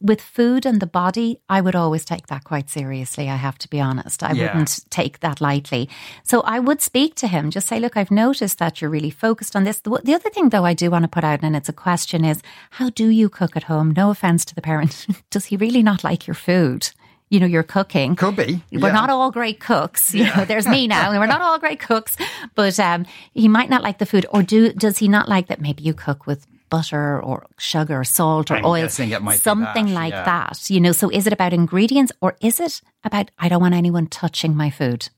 With 0.00 0.20
food 0.20 0.66
and 0.66 0.80
the 0.80 0.86
body, 0.86 1.40
I 1.48 1.60
would 1.60 1.74
always 1.74 2.04
take 2.04 2.26
that 2.28 2.44
quite 2.44 2.68
seriously. 2.68 3.28
I 3.28 3.36
have 3.36 3.58
to 3.58 3.68
be 3.68 3.80
honest. 3.80 4.22
I 4.22 4.32
Yeah. 4.32 4.44
wouldn't 4.48 4.80
take 4.90 5.20
that 5.20 5.40
lightly. 5.40 5.88
So 6.22 6.40
I 6.42 6.58
would 6.58 6.80
speak 6.80 7.14
to 7.16 7.26
him, 7.28 7.50
just 7.50 7.68
say, 7.68 7.80
look, 7.80 7.96
I've 7.96 8.10
noticed 8.10 8.58
that 8.58 8.80
you're 8.80 8.90
really 8.90 9.10
focused 9.10 9.56
on 9.56 9.64
this. 9.64 9.80
The, 9.80 10.00
the 10.04 10.14
other 10.14 10.30
thing, 10.30 10.50
though, 10.50 10.64
I 10.64 10.74
do 10.74 10.90
want 10.90 11.04
to 11.04 11.08
put 11.08 11.24
out, 11.24 11.42
and 11.42 11.56
it's 11.56 11.68
a 11.68 11.72
question 11.72 12.24
is, 12.24 12.42
how 12.70 12.90
do 12.90 13.08
you 13.08 13.28
cook 13.28 13.56
at 13.56 13.64
home? 13.64 13.92
No 13.96 14.10
offense 14.10 14.44
to 14.46 14.54
the 14.54 14.62
parent. 14.62 15.06
Does 15.30 15.46
he 15.46 15.56
really 15.56 15.82
not 15.82 16.04
like 16.04 16.26
your 16.26 16.34
food? 16.34 16.90
You 17.28 17.40
know, 17.40 17.46
your 17.46 17.64
cooking. 17.64 18.14
Could 18.14 18.36
be. 18.36 18.62
We're 18.70 18.86
yeah. 18.86 18.92
not 18.92 19.10
all 19.10 19.32
great 19.32 19.58
cooks. 19.58 20.14
You 20.14 20.24
know, 20.26 20.44
there's 20.44 20.68
me 20.68 20.86
now, 20.86 21.10
and 21.10 21.18
we're 21.18 21.26
not 21.26 21.42
all 21.42 21.58
great 21.58 21.80
cooks. 21.80 22.16
But 22.54 22.78
um, 22.78 23.04
he 23.34 23.48
might 23.48 23.68
not 23.68 23.82
like 23.82 23.98
the 23.98 24.06
food, 24.06 24.26
or 24.30 24.44
do 24.44 24.72
does 24.72 24.98
he 24.98 25.08
not 25.08 25.28
like 25.28 25.48
that? 25.48 25.60
Maybe 25.60 25.82
you 25.82 25.92
cook 25.92 26.26
with 26.28 26.46
butter 26.70 27.22
or 27.22 27.46
sugar 27.58 28.00
or 28.00 28.04
salt 28.04 28.50
or 28.50 28.56
I'm 28.56 28.64
oil, 28.64 28.82
guessing 28.82 29.10
it 29.10 29.22
might 29.22 29.34
be 29.34 29.38
something 29.38 29.86
that, 29.86 29.94
like 29.94 30.12
yeah. 30.12 30.24
that. 30.24 30.70
You 30.70 30.80
know, 30.80 30.92
so 30.92 31.10
is 31.10 31.26
it 31.26 31.32
about 31.32 31.52
ingredients, 31.52 32.12
or 32.20 32.36
is 32.40 32.60
it 32.60 32.82
about 33.04 33.30
I 33.38 33.48
don't 33.48 33.60
want 33.60 33.74
anyone 33.74 34.06
touching 34.06 34.56
my 34.56 34.70
food? 34.70 35.08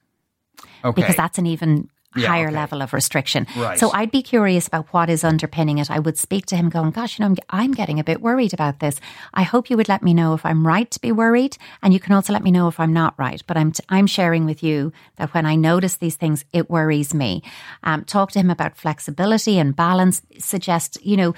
okay. 0.84 1.00
because 1.00 1.16
that's 1.16 1.38
an 1.38 1.46
even 1.46 1.88
Yeah, 2.20 2.28
higher 2.28 2.48
okay. 2.48 2.56
level 2.56 2.82
of 2.82 2.92
restriction. 2.92 3.46
Right. 3.56 3.78
So 3.78 3.90
I'd 3.92 4.10
be 4.10 4.22
curious 4.22 4.66
about 4.66 4.86
what 4.92 5.10
is 5.10 5.24
underpinning 5.24 5.78
it. 5.78 5.90
I 5.90 5.98
would 5.98 6.18
speak 6.18 6.46
to 6.46 6.56
him 6.56 6.68
going, 6.68 6.90
gosh, 6.90 7.18
you 7.18 7.24
know, 7.24 7.30
I'm, 7.30 7.36
I'm 7.50 7.72
getting 7.72 7.98
a 7.98 8.04
bit 8.04 8.20
worried 8.20 8.52
about 8.52 8.80
this. 8.80 9.00
I 9.34 9.42
hope 9.42 9.70
you 9.70 9.76
would 9.76 9.88
let 9.88 10.02
me 10.02 10.14
know 10.14 10.34
if 10.34 10.44
I'm 10.44 10.66
right 10.66 10.90
to 10.90 11.00
be 11.00 11.12
worried. 11.12 11.56
And 11.82 11.92
you 11.92 12.00
can 12.00 12.12
also 12.12 12.32
let 12.32 12.42
me 12.42 12.50
know 12.50 12.68
if 12.68 12.78
I'm 12.80 12.92
not 12.92 13.14
right. 13.18 13.42
But 13.46 13.56
I'm, 13.56 13.72
t- 13.72 13.84
I'm 13.88 14.06
sharing 14.06 14.44
with 14.44 14.62
you 14.62 14.92
that 15.16 15.34
when 15.34 15.46
I 15.46 15.54
notice 15.54 15.96
these 15.96 16.16
things, 16.16 16.44
it 16.52 16.70
worries 16.70 17.14
me. 17.14 17.42
Um, 17.82 18.04
talk 18.04 18.32
to 18.32 18.40
him 18.40 18.50
about 18.50 18.76
flexibility 18.76 19.58
and 19.58 19.74
balance. 19.74 20.22
Suggest, 20.38 21.04
you 21.04 21.16
know, 21.16 21.34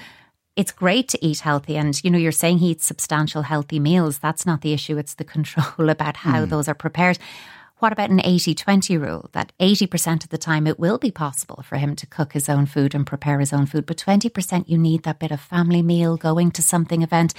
it's 0.55 0.71
great 0.71 1.07
to 1.07 1.25
eat 1.25 1.39
healthy 1.39 1.77
and 1.77 2.03
you 2.03 2.11
know 2.11 2.17
you're 2.17 2.31
saying 2.31 2.57
he 2.57 2.71
eats 2.71 2.85
substantial 2.85 3.43
healthy 3.43 3.79
meals 3.79 4.19
that's 4.19 4.45
not 4.45 4.61
the 4.61 4.73
issue 4.73 4.97
it's 4.97 5.13
the 5.15 5.23
control 5.35 5.89
about 5.89 6.17
how 6.17 6.45
those 6.45 6.67
are 6.67 6.73
prepared 6.73 7.17
what 7.81 7.91
about 7.91 8.09
an 8.09 8.19
80-20 8.19 8.99
rule 8.99 9.29
that 9.33 9.51
80% 9.59 10.23
of 10.23 10.29
the 10.29 10.37
time 10.37 10.67
it 10.67 10.79
will 10.79 10.97
be 10.97 11.11
possible 11.11 11.63
for 11.63 11.77
him 11.77 11.95
to 11.95 12.07
cook 12.07 12.33
his 12.33 12.47
own 12.47 12.65
food 12.65 12.93
and 12.93 13.05
prepare 13.05 13.39
his 13.39 13.51
own 13.53 13.65
food 13.65 13.85
but 13.85 13.97
20% 13.97 14.69
you 14.69 14.77
need 14.77 15.03
that 15.03 15.19
bit 15.19 15.31
of 15.31 15.41
family 15.41 15.81
meal 15.81 16.17
going 16.17 16.51
to 16.51 16.61
something 16.61 17.01
event? 17.01 17.33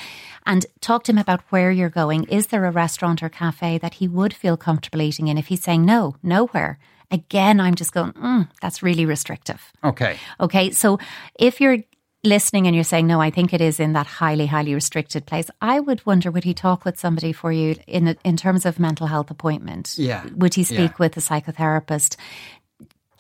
And 0.45 0.67
talk 0.81 1.05
to 1.05 1.13
him 1.13 1.19
about 1.19 1.43
where 1.51 1.71
you're 1.71 1.89
going. 1.89 2.25
Is 2.25 2.49
there 2.49 2.65
a 2.67 2.71
restaurant 2.71 3.23
or 3.23 3.29
cafe 3.29 3.79
that 3.79 3.95
he 3.95 4.09
would 4.09 4.35
feel 4.35 4.57
comfortable 4.57 5.01
eating 5.03 5.29
in 5.29 5.39
if 5.39 5.47
he's 5.47 5.63
saying 5.63 5.85
no 5.85 6.17
nowhere 6.23 6.79
again 7.11 7.61
i'm 7.61 7.75
just 7.75 7.93
going 7.93 8.13
mm, 8.13 8.49
that's 8.61 8.83
really 8.83 9.05
restrictive. 9.05 9.73
Okay. 9.85 10.17
Okay, 10.41 10.71
so 10.71 10.99
if 11.39 11.61
you're 11.61 11.79
listening 12.25 12.67
and 12.67 12.75
you're 12.75 12.85
saying, 12.85 13.07
no, 13.07 13.21
I 13.21 13.31
think 13.31 13.53
it 13.53 13.61
is 13.61 13.81
in 13.81 13.95
that 13.95 14.07
highly, 14.07 14.47
highly 14.47 14.75
restricted 14.75 15.27
place, 15.27 15.51
I 15.61 15.81
would 15.81 16.05
wonder 16.07 16.31
would 16.31 16.45
he 16.45 16.55
talk 16.55 16.85
with 16.85 16.99
somebody 16.99 17.33
for 17.33 17.51
you 17.53 17.77
in, 17.87 18.17
in 18.25 18.37
terms 18.37 18.65
of 18.65 18.79
mental 18.79 19.07
health 19.07 19.31
appointment? 19.31 19.99
Yeah, 19.99 20.25
Would 20.37 20.55
he 20.55 20.65
speak 20.65 20.93
yeah. 20.93 20.97
with 20.99 21.17
a 21.17 21.21
psychotherapist? 21.21 22.17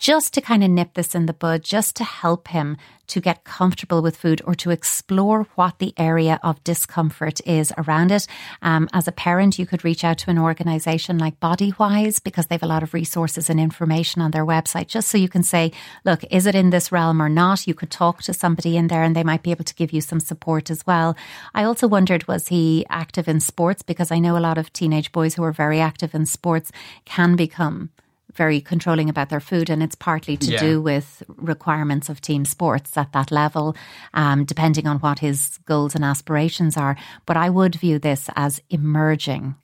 Just 0.03 0.35
to 0.35 0.41
kind 0.41 0.65
of 0.65 0.71
nip 0.71 0.95
this 0.95 1.15
in 1.15 1.27
the 1.27 1.33
bud, 1.33 1.63
just 1.63 1.95
to 1.95 2.03
help 2.03 2.49
him 2.49 2.77
to 3.07 3.21
get 3.21 3.45
comfortable 3.45 4.03
with 4.03 4.17
food 4.17 4.43
or 4.45 4.57
to 4.57 4.73
explore 4.73 5.47
what 5.55 5.79
the 5.79 5.95
area 5.97 6.41
of 6.43 6.65
discomfort 6.65 7.41
is 7.47 7.73
around 7.79 8.11
it. 8.11 8.27
Um, 8.63 8.89
as 8.93 9.07
a 9.07 9.13
parent, 9.13 9.61
you 9.61 9.65
could 9.65 9.85
reach 9.85 10.03
out 10.03 10.19
to 10.19 10.31
an 10.31 10.41
organization 10.41 11.19
like 11.19 11.39
Bodywhys 11.39 12.21
because 12.21 12.49
they 12.49 12.57
have 12.57 12.65
a 12.65 12.67
lot 12.67 12.83
of 12.83 12.95
resources 12.95 13.49
and 13.49 13.61
information 13.61 14.21
on 14.21 14.33
their 14.33 14.45
website, 14.45 14.89
just 14.89 15.09
so 15.09 15.19
you 15.19 15.29
can 15.29 15.45
say, 15.45 15.71
look, 16.05 16.25
is 16.33 16.47
it 16.47 16.57
in 16.57 16.71
this 16.71 16.91
realm 16.91 17.23
or 17.23 17.29
not? 17.29 17.69
You 17.69 17.75
could 17.75 17.93
talk 17.93 18.25
to 18.25 18.35
somebody 18.35 18.77
in 18.77 18.89
there 18.89 19.05
and 19.05 19.15
they 19.15 19.23
might 19.23 19.45
be 19.45 19.53
able 19.53 19.67
to 19.67 19.75
give 19.77 19.93
you 19.93 20.01
some 20.01 20.19
support 20.19 20.69
as 20.69 20.85
well. 20.85 21.17
I 21.55 21.63
also 21.63 21.87
wondered, 21.87 22.27
was 22.27 22.49
he 22.49 22.85
active 22.91 23.29
in 23.29 23.39
sports? 23.39 23.83
Because 23.83 24.11
I 24.11 24.19
know 24.19 24.37
a 24.37 24.41
lot 24.41 24.59
of 24.59 24.73
teenage 24.73 25.13
boys 25.13 25.37
who 25.37 25.45
are 25.45 25.53
very 25.53 25.79
active 25.79 26.13
in 26.13 26.27
sports 26.27 26.73
can 27.05 27.37
become 27.37 27.91
very 28.35 28.61
controlling 28.61 29.09
about 29.11 29.29
their 29.29 29.41
food, 29.41 29.71
and 29.71 29.83
it's 29.83 29.95
partly 29.95 30.37
to 30.37 30.51
Yeah. 30.53 30.61
do 30.61 30.81
with 30.83 31.23
requirements 31.37 32.09
of 32.09 32.21
team 32.21 32.45
sports 32.45 32.97
at 32.97 33.12
that 33.12 33.31
level, 33.31 33.77
um, 34.15 34.45
depending 34.45 34.87
on 34.87 34.99
what 35.01 35.19
his 35.21 35.59
goals 35.67 35.95
and 35.95 36.05
aspirations 36.05 36.77
are. 36.77 36.97
But 37.27 37.37
I 37.37 37.51
would 37.51 37.75
view 37.75 37.99
this 37.99 38.29
as 38.37 38.61
emerging 38.71 39.55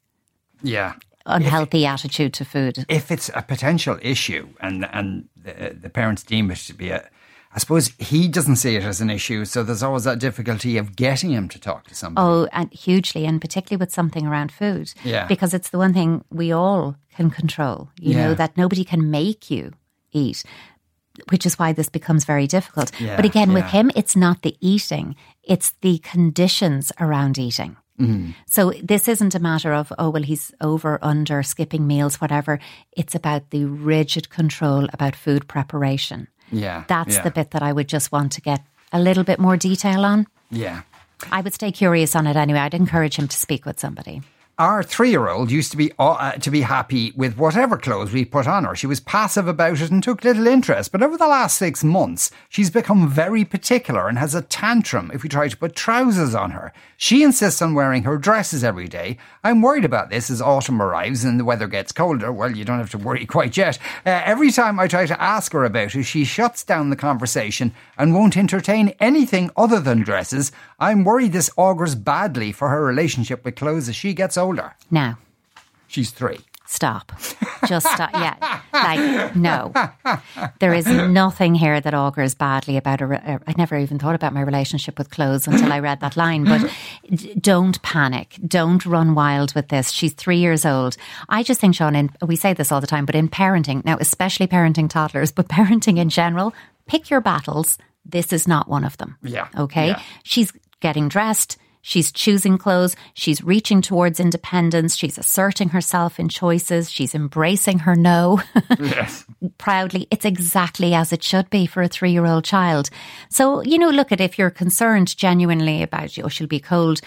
Yeah. 0.63 0.95
unhealthy 1.27 1.85
attitude 1.87 2.33
to 2.35 2.45
food. 2.45 2.85
if 2.89 3.11
it's 3.11 3.31
a 3.35 3.43
potential 3.43 3.99
issue 4.03 4.49
and 4.61 4.89
and 4.93 5.29
the, 5.37 5.77
the 5.83 5.91
parents 5.91 6.23
deem 6.23 6.51
it 6.51 6.59
to 6.67 6.75
be 6.75 6.91
a, 6.91 7.09
I 7.55 7.59
suppose 7.59 7.93
he 7.99 8.29
doesn't 8.29 8.57
see 8.57 8.77
it 8.77 8.85
as 8.85 9.01
an 9.01 9.09
issue, 9.11 9.45
so 9.45 9.63
there's 9.63 9.83
always 9.83 10.05
that 10.05 10.19
difficulty 10.19 10.77
of 10.77 10.95
getting 10.95 11.31
him 11.31 11.49
to 11.49 11.59
talk 11.59 11.87
to 11.89 11.95
somebody. 11.95 12.27
Oh, 12.27 12.49
and 12.53 12.73
hugely, 12.73 13.25
and 13.25 13.41
particularly 13.41 13.81
with 13.81 13.93
something 13.93 14.27
around 14.27 14.53
food. 14.53 14.93
Yeah. 15.03 15.27
Because 15.27 15.55
it's 15.55 15.71
the 15.71 15.79
one 15.79 15.95
thing 15.95 16.25
we 16.31 16.53
all 16.53 16.97
can 17.17 17.31
control, 17.31 17.89
you 17.99 18.15
Yeah. 18.15 18.29
know, 18.29 18.35
that 18.35 18.57
nobody 18.57 18.85
can 18.85 19.11
make 19.11 19.51
you 19.51 19.73
eat, 20.13 20.45
which 21.31 21.47
is 21.47 21.59
why 21.59 21.73
this 21.73 21.89
becomes 21.89 22.25
very 22.25 22.47
difficult. 22.47 22.93
Yeah, 23.01 23.17
but 23.17 23.25
again, 23.25 23.53
with 23.55 23.65
him, 23.65 23.91
it's 23.97 24.15
not 24.15 24.43
the 24.43 24.57
eating, 24.61 25.17
it's 25.43 25.73
the 25.81 25.99
conditions 25.99 26.93
around 27.01 27.39
eating. 27.39 27.77
Mm-hmm. 27.99 28.31
So 28.47 28.73
this 28.83 29.09
isn't 29.09 29.35
a 29.35 29.41
matter 29.41 29.73
of, 29.73 29.93
oh, 29.99 30.11
well, 30.11 30.23
he's 30.23 30.53
over, 30.61 30.99
under, 31.03 31.43
skipping 31.43 31.87
meals, 31.87 32.21
whatever. 32.21 32.61
It's 32.93 33.17
about 33.17 33.51
the 33.51 33.65
rigid 33.65 34.29
control 34.31 34.87
about 34.93 35.17
food 35.17 35.49
preparation. 35.49 36.29
Yeah, 36.51 36.85
That's 36.89 37.17
yeah, 37.17 37.23
the 37.23 37.31
bit 37.31 37.51
that 37.53 37.63
I 37.63 37.73
would 37.73 37.89
just 37.89 38.13
want 38.13 38.33
to 38.33 38.41
get 38.41 38.61
a 38.93 39.01
little 39.01 39.25
bit 39.25 39.39
more 39.39 39.57
detail 39.57 40.05
on. 40.05 40.27
yeah. 40.51 40.83
I 41.33 41.41
would 41.41 41.53
stay 41.53 41.73
curious 41.73 42.15
on 42.15 42.29
it 42.29 42.37
anyway. 42.37 42.61
I'd 42.61 42.75
encourage 42.75 43.17
him 43.17 43.27
to 43.27 43.37
speak 43.37 43.67
with 43.67 43.81
somebody. 43.81 44.23
Our 44.59 44.83
three-year-old 44.83 45.53
used 45.53 45.71
to 45.71 45.77
be 45.77 45.93
uh, 46.01 46.33
to 46.33 46.51
be 46.51 46.63
happy 46.63 47.13
with 47.15 47.39
whatever 47.39 47.77
clothes 47.77 48.13
we 48.13 48.25
put 48.25 48.49
on 48.49 48.65
her. 48.65 48.75
She 48.75 48.89
was 48.89 48.99
passive 48.99 49.47
about 49.47 49.81
it 49.81 49.93
and 49.93 50.03
took 50.03 50.25
little 50.25 50.49
interest. 50.49 50.91
But 50.91 51.01
over 51.01 51.17
the 51.17 51.29
last 51.29 51.57
six 51.57 51.85
months, 51.85 52.33
she's 52.49 52.69
become 52.69 53.09
very 53.09 53.45
particular 53.45 54.09
and 54.09 54.19
has 54.19 54.35
a 54.35 54.43
tantrum 54.43 55.13
if 55.15 55.23
we 55.23 55.29
try 55.29 55.47
to 55.47 55.57
put 55.57 55.77
trousers 55.77 56.35
on 56.35 56.51
her. 56.51 56.73
She 56.97 57.23
insists 57.23 57.63
on 57.63 57.75
wearing 57.75 58.03
her 58.03 58.19
dresses 58.19 58.65
every 58.65 58.89
day. 58.89 59.19
I'm 59.45 59.63
worried 59.63 59.85
about 59.85 60.11
this 60.11 60.29
as 60.29 60.43
autumn 60.43 60.83
arrives 60.83 61.23
and 61.23 61.39
the 61.39 61.45
weather 61.45 61.69
gets 61.69 61.93
colder. 61.93 62.33
Well, 62.33 62.57
you 62.57 62.65
don't 62.65 62.81
have 62.81 62.91
to 62.91 62.99
worry 62.99 63.27
quite 63.37 63.57
yet. 63.57 63.79
Uh, 64.05 64.23
every 64.25 64.51
time 64.51 64.81
I 64.81 64.89
try 64.89 65.07
to 65.07 65.23
ask 65.23 65.53
her 65.53 65.65
about 65.65 65.95
it, 65.95 66.03
she 66.03 66.25
shuts 66.25 66.65
down 66.65 66.91
the 66.91 66.97
conversation 66.97 67.73
and 67.97 68.13
won't 68.13 68.37
entertain 68.37 68.89
anything 68.99 69.53
other 69.57 69.79
than 69.79 70.03
dresses. 70.03 70.51
I'm 70.81 71.05
worried 71.05 71.31
this 71.31 71.51
augurs 71.57 71.95
badly 71.95 72.51
for 72.51 72.71
her 72.71 72.85
relationship 72.85 73.45
with 73.45 73.55
clothes 73.55 73.89
as 73.89 73.95
she 73.95 74.15
gets 74.15 74.37
older. 74.37 74.48
Now, 74.91 75.19
She's 75.87 76.11
three. 76.11 76.39
stop. 76.67 77.13
Just 77.67 77.87
stop. 77.87 78.11
Yeah. 78.13 78.61
Like, 78.73 79.35
no. 79.37 79.73
There 80.61 80.75
is 80.75 80.87
nothing 80.87 81.55
here 81.55 81.81
that 81.81 81.95
augurs 81.95 82.35
badly 82.35 82.77
about 82.77 83.01
a. 83.01 83.07
re- 83.07 83.39
I 83.47 83.55
never 83.57 83.77
even 83.77 83.99
thought 83.99 84.15
about 84.15 84.33
my 84.35 84.43
relationship 84.43 84.99
with 84.99 85.11
clothes 85.11 85.47
until 85.49 85.73
I 85.73 85.81
read 85.81 86.01
that 86.01 86.17
line. 86.17 86.45
But 86.45 86.71
d- 87.11 87.35
don't 87.35 87.81
panic. 87.83 88.37
Don't 88.47 88.85
run 88.87 89.15
wild 89.15 89.55
with 89.55 89.69
this. 89.69 89.91
She's 89.91 90.13
three 90.13 90.39
years 90.39 90.65
old. 90.67 90.97
I 91.29 91.43
just 91.43 91.61
think, 91.61 91.75
Sean, 91.75 91.97
in, 91.97 92.11
we 92.25 92.37
say 92.37 92.53
this 92.55 92.71
all 92.71 92.81
the 92.81 92.87
time, 92.87 93.07
but 93.07 93.15
in 93.15 93.29
parenting, 93.29 93.85
now, 93.85 93.97
especially 94.01 94.47
parenting 94.47 94.89
toddlers, 94.89 95.33
but 95.33 95.49
parenting 95.49 95.99
in 95.99 96.09
general, 96.11 96.55
pick 96.87 97.11
your 97.11 97.21
battles. 97.21 97.79
This 98.05 98.33
is 98.33 98.47
not 98.47 98.69
one 98.69 98.85
of 98.85 98.97
them. 98.99 99.17
Yeah. 99.23 99.49
Okay. 99.57 99.89
Yeah. 99.89 100.03
She's 100.23 100.53
getting 100.81 101.09
dressed. 101.09 101.57
She's 101.83 102.13
choosing 102.13 102.59
clothes. 102.59 102.97
She's 103.15 103.43
reaching 103.43 103.83
towards 103.83 104.21
independence. 104.21 104.97
She's 104.97 105.19
asserting 105.19 105.71
herself 105.71 106.19
in 106.21 106.29
choices. 106.29 106.91
She's 106.91 107.15
embracing 107.15 107.81
her 107.81 107.95
no 107.95 108.43
Yes. 108.79 109.25
proudly. 109.59 110.07
It's 110.11 110.25
exactly 110.25 110.95
as 110.95 111.13
it 111.13 111.23
should 111.23 111.49
be 111.51 111.67
for 111.67 111.83
a 111.83 111.89
three 111.89 112.11
year 112.13 112.27
old 112.27 112.45
child. 112.45 112.91
So, 113.31 113.63
you 113.63 113.79
know, 113.79 113.91
look 113.91 114.13
at 114.13 114.21
if 114.21 114.39
you're 114.39 114.51
concerned 114.51 115.17
genuinely 115.17 115.83
about, 115.83 116.19
oh, 116.19 116.29
she'll 116.29 116.47
be 116.47 116.61
cold. 116.61 117.01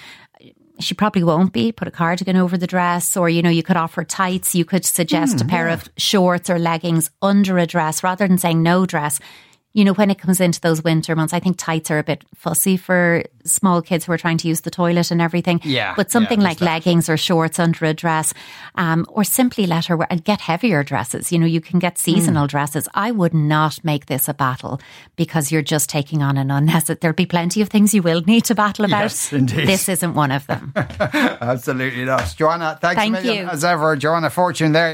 She 0.79 0.95
probably 0.95 1.23
won't 1.23 1.53
be. 1.53 1.71
Put 1.71 1.87
a 1.87 1.91
cardigan 1.91 2.37
over 2.37 2.57
the 2.57 2.65
dress, 2.65 3.15
or 3.15 3.29
you 3.29 3.43
know, 3.43 3.51
you 3.51 3.61
could 3.61 3.77
offer 3.77 4.03
tights. 4.03 4.55
You 4.55 4.65
could 4.65 4.83
suggest 4.83 5.41
a 5.41 5.43
hmm, 5.43 5.49
pair 5.49 5.67
of 5.67 5.87
shorts 5.97 6.49
or 6.49 6.57
leggings 6.57 7.11
under 7.21 7.59
a 7.59 7.67
dress 7.67 8.03
rather 8.03 8.27
than 8.27 8.39
saying 8.39 8.63
no 8.63 8.87
dress. 8.87 9.19
You 9.73 9.85
know, 9.85 9.93
when 9.93 10.11
it 10.11 10.19
comes 10.19 10.41
into 10.41 10.59
those 10.59 10.83
winter 10.83 11.15
months, 11.15 11.33
I 11.33 11.39
think 11.39 11.57
tights 11.57 11.89
are 11.91 11.99
a 11.99 12.03
bit 12.03 12.25
fussy 12.35 12.75
for 12.75 13.23
small 13.45 13.81
kids 13.81 14.05
who 14.05 14.11
are 14.11 14.17
trying 14.17 14.37
to 14.37 14.47
use 14.47 14.61
the 14.61 14.69
toilet 14.69 15.11
and 15.11 15.21
everything. 15.21 15.61
Yeah, 15.63 15.93
But 15.95 16.11
something 16.11 16.41
yeah, 16.41 16.47
like 16.49 16.61
leggings 16.61 17.09
or 17.09 17.17
shorts 17.17 17.57
under 17.57 17.85
a 17.85 17.93
dress, 17.93 18.33
um, 18.75 19.05
or 19.09 19.23
simply 19.23 19.65
let 19.65 19.85
her 19.85 19.95
wear 19.95 20.07
and 20.09 20.23
get 20.23 20.41
heavier 20.41 20.83
dresses. 20.83 21.31
You 21.31 21.39
know, 21.39 21.45
you 21.45 21.61
can 21.61 21.79
get 21.79 21.97
seasonal 21.97 22.47
dresses. 22.47 22.87
I 22.93 23.11
would 23.11 23.33
not 23.33 23.83
make 23.83 24.07
this 24.07 24.27
a 24.27 24.33
battle 24.33 24.81
because 25.15 25.51
you're 25.51 25.61
just 25.61 25.89
taking 25.89 26.21
on 26.21 26.37
an 26.37 26.51
unnecessary. 26.51 26.97
There'll 27.01 27.15
be 27.15 27.25
plenty 27.25 27.61
of 27.61 27.69
things 27.69 27.93
you 27.93 28.01
will 28.01 28.21
need 28.21 28.45
to 28.45 28.55
battle 28.55 28.85
about. 28.85 29.03
Yes, 29.03 29.31
indeed. 29.33 29.67
This 29.67 29.87
isn't 29.87 30.13
one 30.13 30.31
of 30.31 30.45
them. 30.47 30.73
Absolutely 30.75 32.05
not. 32.05 32.33
Joanna, 32.37 32.77
thanks 32.81 32.97
Thank 33.01 33.23
you. 33.25 33.45
as 33.47 33.63
ever. 33.63 33.95
Joanna 33.95 34.29
Fortune 34.29 34.73
there. 34.73 34.93